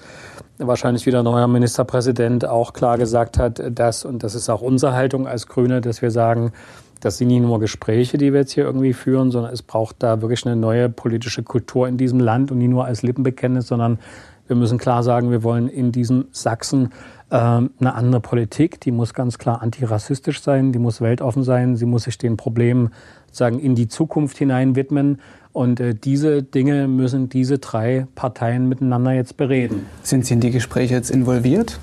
wahrscheinlich 0.58 1.06
wieder 1.06 1.22
neuer 1.22 1.48
Ministerpräsident 1.48 2.46
auch 2.46 2.74
klar 2.74 2.98
gesagt 2.98 3.38
hat, 3.38 3.62
dass, 3.70 4.04
und 4.04 4.24
das 4.24 4.34
ist 4.34 4.50
auch 4.50 4.62
unsere 4.62 4.94
Haltung 4.94 5.28
als 5.28 5.46
Grüne, 5.46 5.80
dass 5.80 6.02
wir 6.02 6.10
sagen, 6.10 6.54
das 7.00 7.18
sind 7.18 7.28
nicht 7.28 7.42
nur 7.42 7.60
Gespräche, 7.60 8.18
die 8.18 8.34
wir 8.34 8.42
jetzt 8.42 8.54
hier 8.54 8.66
irgendwie 8.66 8.94
führen, 8.94 9.32
sondern 9.32 9.54
es 9.54 9.62
braucht 9.62 9.98
da 10.00 10.22
wirklich 10.22 10.46
eine 10.46 10.56
neue 10.56 10.90
politische 10.90 11.44
Kultur 11.44 11.88
in 11.88 11.98
diesem 11.98 12.20
Land 12.20 12.52
und 12.52 12.58
nicht 12.58 12.70
nur 12.70 12.86
als 12.86 13.04
Lippenbekenntnis, 13.04 13.68
sondern 13.68 14.00
wir 14.48 14.56
müssen 14.56 14.78
klar 14.78 15.04
sagen, 15.04 15.30
wir 15.30 15.44
wollen 15.44 15.68
in 15.68 15.92
diesem 15.92 16.26
Sachsen 16.32 16.92
äh, 17.30 17.36
eine 17.36 17.70
andere 17.82 18.22
Politik. 18.22 18.80
Die 18.82 18.92
muss 18.92 19.14
ganz 19.14 19.38
klar 19.38 19.62
antirassistisch 19.62 20.42
sein, 20.42 20.72
die 20.72 20.80
muss 20.80 21.02
weltoffen 21.02 21.44
sein, 21.44 21.76
sie 21.76 21.86
muss 21.86 22.04
sich 22.04 22.18
den 22.18 22.38
Problemen 22.38 22.92
sagen 23.32 23.60
in 23.60 23.76
die 23.76 23.88
Zukunft 23.88 24.38
hinein 24.38 24.76
widmen. 24.76 25.20
Und 25.52 25.80
äh, 25.80 25.96
diese 25.96 26.44
Dinge 26.44 26.88
müssen 26.88 27.30
diese 27.30 27.60
drei 27.60 28.08
Parteien 28.16 28.70
miteinander 28.70 29.12
jetzt 29.12 29.38
bereden. 29.38 29.86
Sind 30.04 30.26
Sie 30.26 30.36
in 30.36 30.40
die 30.40 30.52
Gespräche 30.52 30.94
jetzt 30.94 31.10
involviert? 31.10 31.80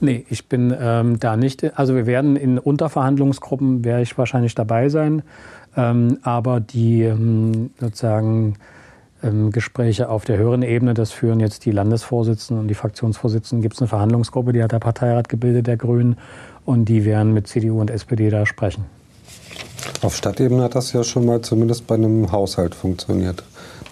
Nee, 0.00 0.26
ich 0.28 0.48
bin 0.48 0.74
ähm, 0.78 1.18
da 1.18 1.36
nicht. 1.36 1.78
Also 1.78 1.94
wir 1.94 2.06
werden 2.06 2.36
in 2.36 2.58
Unterverhandlungsgruppen, 2.58 3.84
werde 3.84 4.02
ich 4.02 4.16
wahrscheinlich 4.18 4.54
dabei 4.54 4.88
sein. 4.88 5.22
Ähm, 5.76 6.18
aber 6.22 6.60
die 6.60 7.02
ähm, 7.02 7.70
sozusagen 7.80 8.54
ähm, 9.22 9.50
Gespräche 9.50 10.08
auf 10.08 10.24
der 10.24 10.38
höheren 10.38 10.62
Ebene, 10.62 10.94
das 10.94 11.12
führen 11.12 11.40
jetzt 11.40 11.64
die 11.64 11.70
Landesvorsitzenden 11.70 12.62
und 12.62 12.68
die 12.68 12.74
Fraktionsvorsitzenden. 12.74 13.62
Gibt 13.62 13.74
es 13.74 13.80
eine 13.80 13.88
Verhandlungsgruppe, 13.88 14.52
die 14.52 14.62
hat 14.62 14.72
der 14.72 14.78
Parteirat 14.78 15.28
gebildet, 15.28 15.66
der 15.66 15.76
Grünen. 15.76 16.16
Und 16.64 16.86
die 16.86 17.04
werden 17.04 17.32
mit 17.32 17.46
CDU 17.46 17.80
und 17.80 17.90
SPD 17.90 18.28
da 18.28 18.44
sprechen. 18.44 18.84
Auf 20.02 20.16
Stadtebene 20.16 20.62
hat 20.62 20.74
das 20.74 20.92
ja 20.92 21.04
schon 21.04 21.24
mal 21.24 21.40
zumindest 21.40 21.86
bei 21.86 21.94
einem 21.94 22.30
Haushalt 22.32 22.74
funktioniert, 22.74 23.44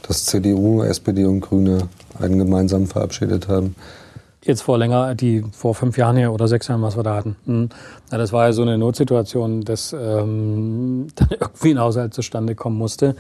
dass 0.07 0.27
CDU, 0.27 0.83
SPD 0.83 1.25
und 1.25 1.41
Grüne 1.41 1.89
einen 2.19 2.39
gemeinsam 2.39 2.87
verabschiedet 2.87 3.49
haben. 3.49 3.75
Jetzt 4.45 4.61
vor 4.61 4.77
länger, 4.77 5.15
die 5.15 5.43
vor 5.53 5.75
fünf 5.75 5.97
Jahren 5.97 6.19
hier 6.19 6.31
oder 6.31 6.49
sechs 6.49 6.69
Jahren, 6.69 6.83
was 6.83 6.99
wir 6.99 7.03
da 7.03 7.17
hatten. 7.17 7.37
Hm. 7.47 7.71
Ja, 8.13 8.19
das 8.19 8.31
war 8.33 8.45
ja 8.45 8.53
so 8.53 8.61
eine 8.61 8.77
Notsituation, 8.77 9.63
dass 9.63 9.95
ähm, 9.95 11.07
dann 11.15 11.29
irgendwie 11.31 11.71
ein 11.71 11.81
Haushalt 11.81 12.13
zustande 12.13 12.55
kommen 12.55 12.77
musste. 12.77 13.17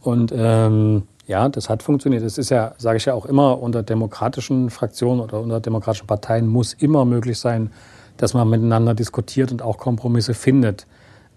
Und 0.00 0.32
ähm, 0.34 1.02
ja, 1.26 1.48
das 1.48 1.68
hat 1.68 1.82
funktioniert. 1.82 2.22
Es 2.22 2.38
ist 2.38 2.50
ja, 2.50 2.74
sage 2.78 2.98
ich 2.98 3.04
ja 3.04 3.14
auch 3.14 3.26
immer, 3.26 3.60
unter 3.60 3.82
demokratischen 3.82 4.70
Fraktionen 4.70 5.20
oder 5.20 5.40
unter 5.40 5.58
demokratischen 5.60 6.06
Parteien 6.06 6.46
muss 6.46 6.72
immer 6.72 7.04
möglich 7.04 7.38
sein, 7.38 7.70
dass 8.16 8.32
man 8.32 8.48
miteinander 8.48 8.94
diskutiert 8.94 9.50
und 9.50 9.62
auch 9.62 9.76
Kompromisse 9.76 10.34
findet. 10.34 10.86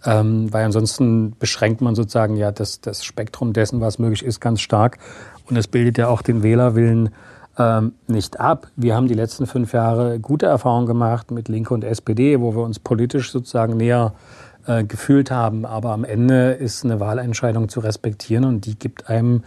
Ähm, 0.06 0.52
weil 0.54 0.66
ansonsten 0.66 1.34
beschränkt 1.40 1.82
man 1.82 1.96
sozusagen 1.96 2.36
ja 2.36 2.52
das, 2.52 2.82
das 2.82 3.04
Spektrum 3.04 3.54
dessen, 3.54 3.82
was 3.82 4.00
möglich 4.00 4.24
ist, 4.24 4.42
ganz 4.42 4.62
stark. 4.62 5.00
Und 5.50 5.56
es 5.56 5.68
bildet 5.68 5.98
ja 5.98 6.08
auch 6.08 6.22
den 6.22 6.44
Wählerwillen 6.44 7.10
ähm, 7.58 7.94
nicht 8.08 8.40
ab. 8.40 8.68
Wir 8.76 8.96
haben 8.96 9.08
die 9.08 9.14
letzten 9.14 9.46
fünf 9.46 9.74
Jahre 9.74 10.20
gute 10.20 10.46
Erfahrungen 10.46 10.88
gemacht 10.88 11.32
mit 11.32 11.50
Linke 11.50 11.74
und 11.74 11.84
SPD, 11.84 12.40
wo 12.40 12.56
wir 12.56 12.64
uns 12.64 12.80
politisch 12.80 13.32
sozusagen 13.32 13.78
näher 13.78 14.14
äh, 14.66 14.84
gefühlt 14.84 15.32
haben. 15.32 15.66
Aber 15.66 15.92
am 15.92 16.04
Ende 16.04 16.52
ist 16.52 16.84
eine 16.84 17.00
Wahlentscheidung 17.00 17.70
zu 17.70 17.80
respektieren 17.80 18.46
und 18.46 18.66
die 18.66 18.78
gibt 18.78 19.10
einem 19.10 19.44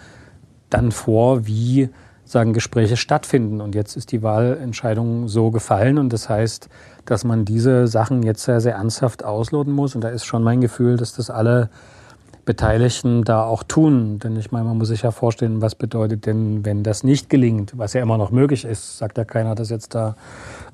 dann 0.71 0.92
vor, 0.92 1.47
wie 1.47 1.90
sagen 2.25 2.53
Gespräche 2.53 2.97
stattfinden. 2.97 3.61
Und 3.61 3.75
jetzt 3.75 3.97
ist 3.97 4.12
die 4.12 4.23
Wahlentscheidung 4.23 5.29
so 5.29 5.51
gefallen 5.51 5.99
und 5.99 6.12
das 6.12 6.29
heißt, 6.29 6.69
dass 7.05 7.25
man 7.25 7.45
diese 7.45 7.87
Sachen 7.87 8.23
jetzt 8.23 8.42
sehr, 8.42 8.61
sehr 8.61 8.75
ernsthaft 8.75 9.25
ausloten 9.25 9.73
muss. 9.73 9.95
Und 9.95 10.03
da 10.03 10.09
ist 10.09 10.25
schon 10.25 10.42
mein 10.42 10.61
Gefühl, 10.61 10.97
dass 10.97 11.14
das 11.14 11.31
alle 11.31 11.71
Beteiligten 12.46 13.24
da 13.24 13.42
auch 13.42 13.62
tun. 13.62 14.18
Denn 14.20 14.37
ich 14.37 14.52
meine, 14.52 14.64
man 14.64 14.78
muss 14.78 14.88
sich 14.88 15.02
ja 15.02 15.11
vorstellen, 15.11 15.61
was 15.61 15.74
bedeutet 15.74 16.24
denn, 16.24 16.64
wenn 16.64 16.82
das 16.82 17.04
nicht 17.04 17.28
gelingt, 17.28 17.76
was 17.76 17.92
ja 17.92 18.00
immer 18.00 18.16
noch 18.16 18.30
möglich 18.30 18.64
ist, 18.64 18.96
sagt 18.96 19.18
ja 19.18 19.24
keiner, 19.24 19.54
dass 19.54 19.68
jetzt 19.68 19.94
da 19.94 20.16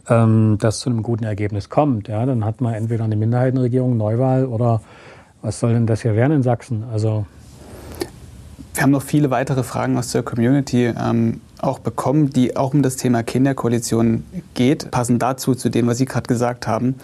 ähm, 0.09 0.59
das 0.61 0.79
zu 0.79 0.91
einem 0.91 1.03
guten 1.03 1.25
Ergebnis 1.25 1.71
kommt. 1.71 2.07
Ja, 2.07 2.25
dann 2.25 2.45
hat 2.45 2.61
man 2.61 2.75
entweder 2.75 3.05
eine 3.05 3.17
Minderheitenregierung, 3.17 3.97
Neuwahl 3.97 4.45
oder 4.45 4.83
was 5.41 5.59
soll 5.59 5.73
denn 5.73 5.87
das 5.87 6.03
hier 6.03 6.15
werden 6.15 6.33
in 6.35 6.43
Sachsen? 6.45 6.85
Also 6.93 7.27
wir 8.75 8.83
haben 8.83 8.91
noch 8.91 9.03
viele 9.03 9.31
weitere 9.31 9.63
Fragen 9.63 9.97
aus 9.99 10.13
der 10.13 10.23
Community 10.23 10.87
ähm, 10.87 11.41
auch 11.63 11.79
bekommen, 11.79 12.31
die 12.31 12.57
auch 12.57 12.75
um 12.75 12.83
das 12.83 12.97
Thema 12.97 13.23
Kinderkoalition 13.23 14.25
geht. 14.55 14.91
Passend 14.91 15.23
dazu, 15.23 15.55
zu 15.55 15.71
dem, 15.71 15.87
was 15.87 15.99
Sie 15.99 16.05
gerade 16.05 16.27
gesagt 16.27 16.67
haben, 16.67 16.97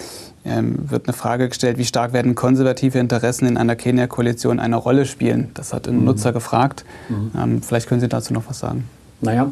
ähm, 0.44 0.90
wird 0.90 1.07
eine 1.07 1.12
Frage 1.12 1.49
gestellt, 1.49 1.79
wie 1.79 1.85
stark 1.85 2.12
werden 2.12 2.35
konservative 2.35 2.99
Interessen 2.99 3.47
in 3.47 3.57
einer 3.57 3.77
Kenia-Koalition 3.77 4.59
eine 4.59 4.77
Rolle 4.77 5.07
spielen? 5.07 5.51
Das 5.55 5.73
hat 5.73 5.88
ein 5.88 6.01
mhm. 6.01 6.05
Nutzer 6.05 6.33
gefragt. 6.33 6.85
Mhm. 7.09 7.31
Ähm, 7.38 7.62
vielleicht 7.62 7.88
können 7.88 8.01
Sie 8.01 8.09
dazu 8.09 8.35
noch 8.35 8.49
was 8.49 8.59
sagen. 8.59 8.85
Naja, 9.21 9.51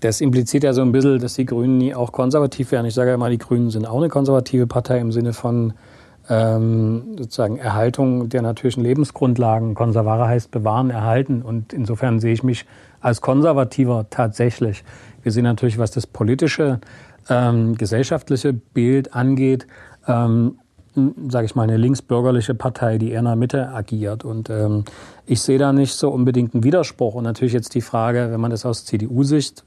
das 0.00 0.20
impliziert 0.20 0.64
ja 0.64 0.72
so 0.72 0.82
ein 0.82 0.92
bisschen, 0.92 1.18
dass 1.18 1.34
die 1.34 1.46
Grünen 1.46 1.78
nie 1.78 1.94
auch 1.94 2.12
konservativ 2.12 2.72
wären. 2.72 2.86
Ich 2.86 2.94
sage 2.94 3.10
ja 3.10 3.14
immer, 3.14 3.30
die 3.30 3.38
Grünen 3.38 3.70
sind 3.70 3.86
auch 3.86 3.98
eine 3.98 4.08
konservative 4.08 4.66
Partei 4.66 5.00
im 5.00 5.12
Sinne 5.12 5.32
von 5.32 5.72
ähm, 6.28 7.16
sozusagen 7.18 7.58
Erhaltung 7.58 8.28
der 8.28 8.42
natürlichen 8.42 8.82
Lebensgrundlagen. 8.82 9.74
Konservare 9.74 10.28
heißt 10.28 10.50
bewahren, 10.50 10.90
erhalten. 10.90 11.42
Und 11.42 11.72
insofern 11.72 12.20
sehe 12.20 12.32
ich 12.32 12.42
mich 12.42 12.66
als 13.04 13.20
Konservativer 13.20 14.06
tatsächlich. 14.08 14.82
Wir 15.22 15.30
sehen 15.30 15.44
natürlich, 15.44 15.76
was 15.76 15.90
das 15.90 16.06
politische, 16.06 16.80
ähm, 17.28 17.74
gesellschaftliche 17.76 18.54
Bild 18.54 19.14
angeht, 19.14 19.66
ähm, 20.08 20.58
sage 21.28 21.44
ich 21.44 21.54
mal, 21.54 21.64
eine 21.64 21.76
linksbürgerliche 21.76 22.54
Partei, 22.54 22.96
die 22.96 23.10
eher 23.10 23.18
in 23.18 23.26
der 23.26 23.36
Mitte 23.36 23.68
agiert. 23.68 24.24
Und 24.24 24.48
ähm, 24.48 24.84
ich 25.26 25.42
sehe 25.42 25.58
da 25.58 25.74
nicht 25.74 25.92
so 25.92 26.08
unbedingt 26.08 26.54
einen 26.54 26.64
Widerspruch. 26.64 27.14
Und 27.14 27.24
natürlich 27.24 27.52
jetzt 27.52 27.74
die 27.74 27.82
Frage, 27.82 28.28
wenn 28.30 28.40
man 28.40 28.50
das 28.50 28.64
aus 28.64 28.86
CDU-Sicht 28.86 29.64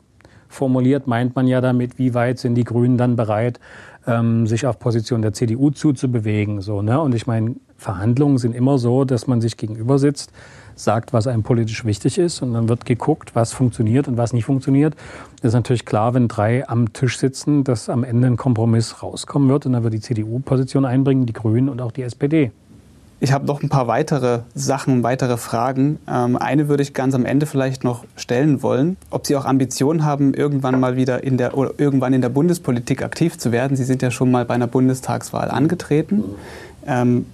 formuliert, 0.48 1.06
meint 1.06 1.36
man 1.36 1.46
ja 1.46 1.62
damit, 1.62 2.00
wie 2.00 2.16
weit 2.16 2.40
sind 2.40 2.56
die 2.56 2.64
Grünen 2.64 2.98
dann 2.98 3.16
bereit, 3.16 3.60
ähm, 4.08 4.48
sich 4.48 4.66
auf 4.66 4.80
Position 4.80 5.22
der 5.22 5.34
CDU 5.34 5.70
zuzubewegen. 5.70 6.62
So, 6.62 6.82
ne? 6.82 7.00
Und 7.00 7.14
ich 7.14 7.28
meine, 7.28 7.56
Verhandlungen 7.76 8.40
sind 8.40 8.56
immer 8.56 8.80
so, 8.80 9.04
dass 9.04 9.28
man 9.28 9.42
sich 9.42 9.58
gegenüber 9.58 10.00
sitzt, 10.00 10.32
sagt, 10.80 11.14
was 11.14 11.28
einem 11.28 11.44
politisch 11.44 11.86
wichtig 11.86 12.18
ist 12.18 12.42
und 12.42 12.54
dann 12.54 12.70
wird 12.70 12.86
geguckt, 12.86 13.36
was 13.36 13.54
funktioniert 13.54 14.08
und 14.08 14.18
was 14.18 14.34
nicht 14.34 14.46
funktioniert. 14.46 14.96
Das 15.42 15.50
ist 15.50 15.54
natürlich 15.54 15.86
klar, 15.86 16.14
wenn 16.14 16.28
drei 16.28 16.68
am 16.68 16.94
Tisch 16.94 17.18
sitzen, 17.18 17.64
dass 17.64 17.90
am 17.90 18.04
Ende 18.04 18.28
ein 18.28 18.38
Kompromiss 18.38 19.02
rauskommen 19.04 19.50
wird 19.50 19.66
und 19.66 19.74
dann 19.74 19.84
wird 19.84 19.94
die 19.94 20.02
CDU 20.02 20.40
Position 20.40 20.86
einbringen, 20.86 21.26
die 21.26 21.34
Grünen 21.34 21.70
und 21.70 21.82
auch 21.82 21.92
die 21.92 22.04
SPD. 22.04 22.52
Ich 23.20 23.32
habe 23.32 23.48
noch 23.48 23.64
ein 23.64 23.70
paar 23.70 23.88
weitere 23.88 24.42
Sachen, 24.54 25.02
weitere 25.02 25.38
Fragen. 25.38 25.98
Ähm, 26.08 26.38
eine 26.38 26.68
würde 26.68 26.84
ich 26.84 26.94
ganz 26.94 27.16
am 27.16 27.26
Ende 27.26 27.48
vielleicht 27.48 27.84
noch 27.84 28.06
stellen 28.16 28.62
wollen. 28.62 28.96
Ob 29.10 29.26
Sie 29.26 29.36
auch 29.36 29.46
Ambitionen 29.46 30.06
haben, 30.06 30.36
irgendwann 30.36 30.80
mal 30.80 30.96
wieder 30.96 31.24
in 31.24 31.38
der 31.38 31.58
oder 31.58 31.72
irgendwann 31.78 32.14
in 32.14 32.22
der 32.22 32.30
Bundespolitik 32.30 33.02
aktiv 33.02 33.40
zu 33.40 33.52
werden. 33.52 33.76
Sie 33.76 33.86
sind 33.86 34.04
ja 34.04 34.12
schon 34.12 34.30
mal 34.30 34.46
bei 34.46 34.54
einer 34.54 34.68
Bundestagswahl 34.68 35.50
angetreten. 35.50 36.24
Ähm, 36.86 37.26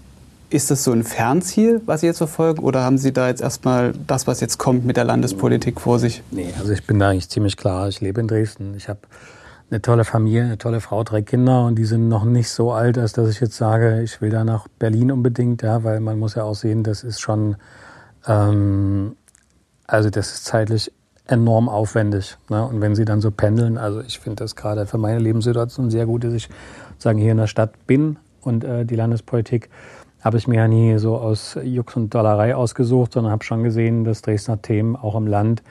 ist 0.54 0.70
das 0.70 0.84
so 0.84 0.92
ein 0.92 1.04
Fernziel, 1.04 1.82
was 1.88 2.02
Sie 2.02 2.08
jetzt 2.08 2.20
verfolgen, 2.20 2.64
oder 2.64 2.84
haben 2.84 3.00
Sie 3.00 3.12
da 3.12 3.28
jetzt 3.28 3.42
erstmal 3.42 3.94
das, 4.06 4.28
was 4.28 4.40
jetzt 4.40 4.60
kommt 4.60 4.86
mit 4.86 4.98
der 4.98 5.04
Landespolitik 5.04 5.82
vor 5.82 5.98
sich? 5.98 6.22
Nee, 6.30 6.54
also 6.60 6.72
ich 6.72 6.86
bin 6.86 7.00
da 7.00 7.10
eigentlich 7.10 7.30
ziemlich 7.30 7.58
klar. 7.58 7.88
Ich 7.88 8.02
lebe 8.02 8.22
in 8.22 8.28
Dresden. 8.28 8.76
Ich 8.78 8.88
habe 8.88 9.00
eine 9.72 9.82
tolle 9.82 10.06
Familie, 10.06 10.44
eine 10.44 10.58
tolle 10.60 10.80
Frau, 10.80 11.04
drei 11.04 11.24
Kinder 11.24 11.66
und 11.66 11.76
die 11.76 11.86
sind 11.86 12.08
noch 12.08 12.24
nicht 12.24 12.50
so 12.50 12.72
alt, 12.72 13.00
als 13.00 13.14
dass 13.14 13.30
ich 13.30 13.40
jetzt 13.40 13.58
sage, 13.58 14.04
ich 14.04 14.22
will 14.22 14.30
da 14.30 14.44
nach 14.44 14.68
Berlin 14.78 15.12
unbedingt, 15.12 15.64
ja, 15.64 15.84
weil 15.84 16.00
man 16.00 16.20
muss 16.20 16.36
ja 16.36 16.44
auch 16.44 16.54
sehen, 16.54 16.84
das 16.84 17.04
ist 17.04 17.20
schon, 17.20 17.56
ähm, 18.28 19.16
also 19.88 20.12
das 20.12 20.34
ist 20.34 20.46
zeitlich 20.46 20.92
enorm 21.26 21.68
aufwendig. 21.68 22.38
Ne? 22.50 22.64
Und 22.64 22.80
wenn 22.82 22.94
sie 22.94 23.06
dann 23.06 23.22
so 23.22 23.32
pendeln, 23.32 23.80
also 23.80 24.02
ich 24.02 24.20
finde 24.20 24.44
das 24.44 24.56
gerade 24.56 24.86
für 24.86 25.00
meine 25.00 25.18
Lebenssituation 25.18 25.90
sehr 25.90 26.06
gut, 26.06 26.24
dass 26.24 26.34
ich 26.34 26.48
sagen 27.00 27.18
hier 27.18 27.32
in 27.32 27.38
der 27.38 27.48
Stadt 27.48 27.88
bin 27.88 28.18
und 28.42 28.64
äh, 28.64 28.86
die 28.86 28.96
Landespolitik 28.96 29.70
habe 30.24 30.38
ich 30.38 30.48
mir 30.48 30.56
ja 30.56 30.68
nie 30.68 30.98
so 30.98 31.18
aus 31.18 31.58
Jux 31.62 31.96
und 31.96 32.14
Dollerei 32.14 32.56
ausgesucht, 32.56 33.14
sondern 33.14 33.32
habe 33.32 33.44
schon 33.44 33.64
gesehen, 33.64 34.06
dass 34.06 34.22
Dresdner 34.22 34.62
Themen 34.62 34.96
auch 34.96 35.16
im 35.16 35.28
Land 35.28 35.64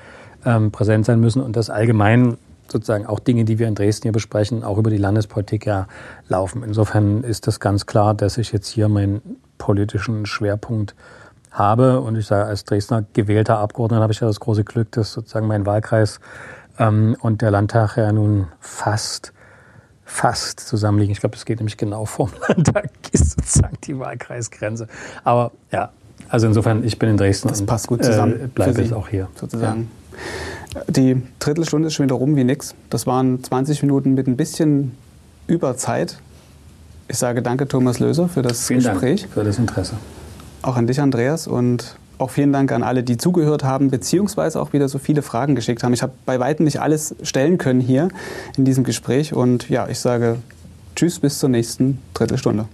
ähm, 0.45 0.71
präsent 0.71 1.07
sein 1.07 1.21
müssen 1.21 1.41
und 1.41 1.57
das 1.57 1.71
allgemein 1.71 2.37
sozusagen 2.69 3.07
auch 3.07 3.19
Dinge, 3.19 3.45
die 3.45 3.59
wir 3.59 3.69
in 3.69 3.75
Dresden 3.75 4.05
hier 4.05 4.12
besprechen, 4.12 4.65
auch 4.65 4.79
über 4.79 4.91
die 4.91 4.97
Landespolitik 4.97 5.67
ja 5.67 5.87
laufen. 6.29 6.62
Insofern 6.62 7.23
ist 7.23 7.47
das 7.47 7.61
ganz 7.61 7.87
klar, 7.87 8.15
dass 8.15 8.38
ich 8.38 8.53
jetzt 8.53 8.69
hier 8.69 8.88
meinen 8.88 9.21
politischen 9.59 10.27
Schwerpunkt 10.27 10.95
habe. 11.51 12.01
Und 12.01 12.17
ich 12.17 12.27
sage, 12.27 12.47
als 12.47 12.65
Dresdner 12.65 13.05
gewählter 13.12 13.59
Abgeordneter 13.59 14.03
habe 14.03 14.12
ich 14.12 14.21
ja 14.21 14.27
das 14.27 14.41
große 14.41 14.65
Glück, 14.65 14.91
dass 14.93 15.12
sozusagen 15.12 15.47
mein 15.47 15.67
Wahlkreis 15.67 16.19
ähm, 16.79 17.17
und 17.21 17.43
der 17.43 17.51
Landtag 17.51 17.97
ja 17.97 18.11
nun 18.12 18.49
fast 18.61 19.33
fast 20.12 20.61
zusammenliegen. 20.61 21.12
Ich 21.12 21.20
glaube, 21.20 21.37
es 21.37 21.46
geht 21.46 21.59
nämlich 21.59 21.79
genau 21.79 22.05
vom 22.05 22.31
Landtag 22.46 22.90
ist 23.12 23.31
sozusagen 23.31 23.79
die 23.85 23.98
Wahlkreisgrenze. 23.98 24.87
Aber 25.25 25.53
ja, 25.72 25.90
also 26.29 26.46
insofern, 26.46 26.85
ich 26.85 26.98
bin 26.98 27.09
in 27.09 27.16
Dresden. 27.16 27.48
Das 27.48 27.64
passt 27.64 27.87
gut 27.88 28.05
zusammen. 28.05 28.44
Äh, 28.44 28.46
bleibe 28.48 28.83
es 28.83 28.92
auch 28.92 29.09
hier. 29.09 29.29
Sozusagen. 29.35 29.88
Ja. 30.75 30.83
Die 30.88 31.22
Drittelstunde 31.38 31.88
ist 31.88 31.94
schon 31.94 32.05
wieder 32.05 32.14
rum 32.14 32.37
wie 32.37 32.44
nix. 32.44 32.75
Das 32.90 33.07
waren 33.07 33.42
20 33.42 33.83
Minuten 33.83 34.14
mit 34.14 34.27
ein 34.27 34.37
bisschen 34.37 34.96
Überzeit. 35.46 36.18
Ich 37.09 37.18
sage 37.18 37.42
danke, 37.42 37.66
Thomas 37.66 37.98
Löser, 37.98 38.29
für 38.29 38.42
das 38.42 38.66
vielen 38.66 38.81
Gespräch. 38.83 39.22
Dank 39.22 39.33
für 39.35 39.44
das 39.44 39.59
Interesse. 39.59 39.96
Auch 40.61 40.77
an 40.77 40.87
dich, 40.87 41.01
Andreas. 41.01 41.46
Und 41.46 41.96
auch 42.23 42.31
vielen 42.31 42.53
Dank 42.53 42.73
an 42.73 42.83
alle, 42.83 43.03
die 43.03 43.17
zugehört 43.17 43.65
haben, 43.65 43.91
beziehungsweise 43.91 44.61
auch 44.61 44.73
wieder 44.73 44.89
so 44.89 44.99
viele 44.99 45.23
Fragen 45.23 45.55
geschickt 45.55 45.83
haben. 45.83 45.93
Ich 45.93 46.03
habe 46.03 46.13
bei 46.25 46.41
weitem 46.41 46.65
nicht 46.65 46.81
alles 46.81 47.15
stellen 47.23 47.59
können 47.59 47.81
hier 47.81 48.09
in 48.57 48.65
diesem 48.65 48.85
Gespräch. 48.85 49.35
Und 49.35 49.69
ja, 49.69 49.89
ich 49.89 49.99
sage 49.99 50.39
Tschüss, 50.95 51.19
bis 51.19 51.39
zur 51.39 51.49
nächsten 51.49 51.99
Drittelstunde. 52.15 52.67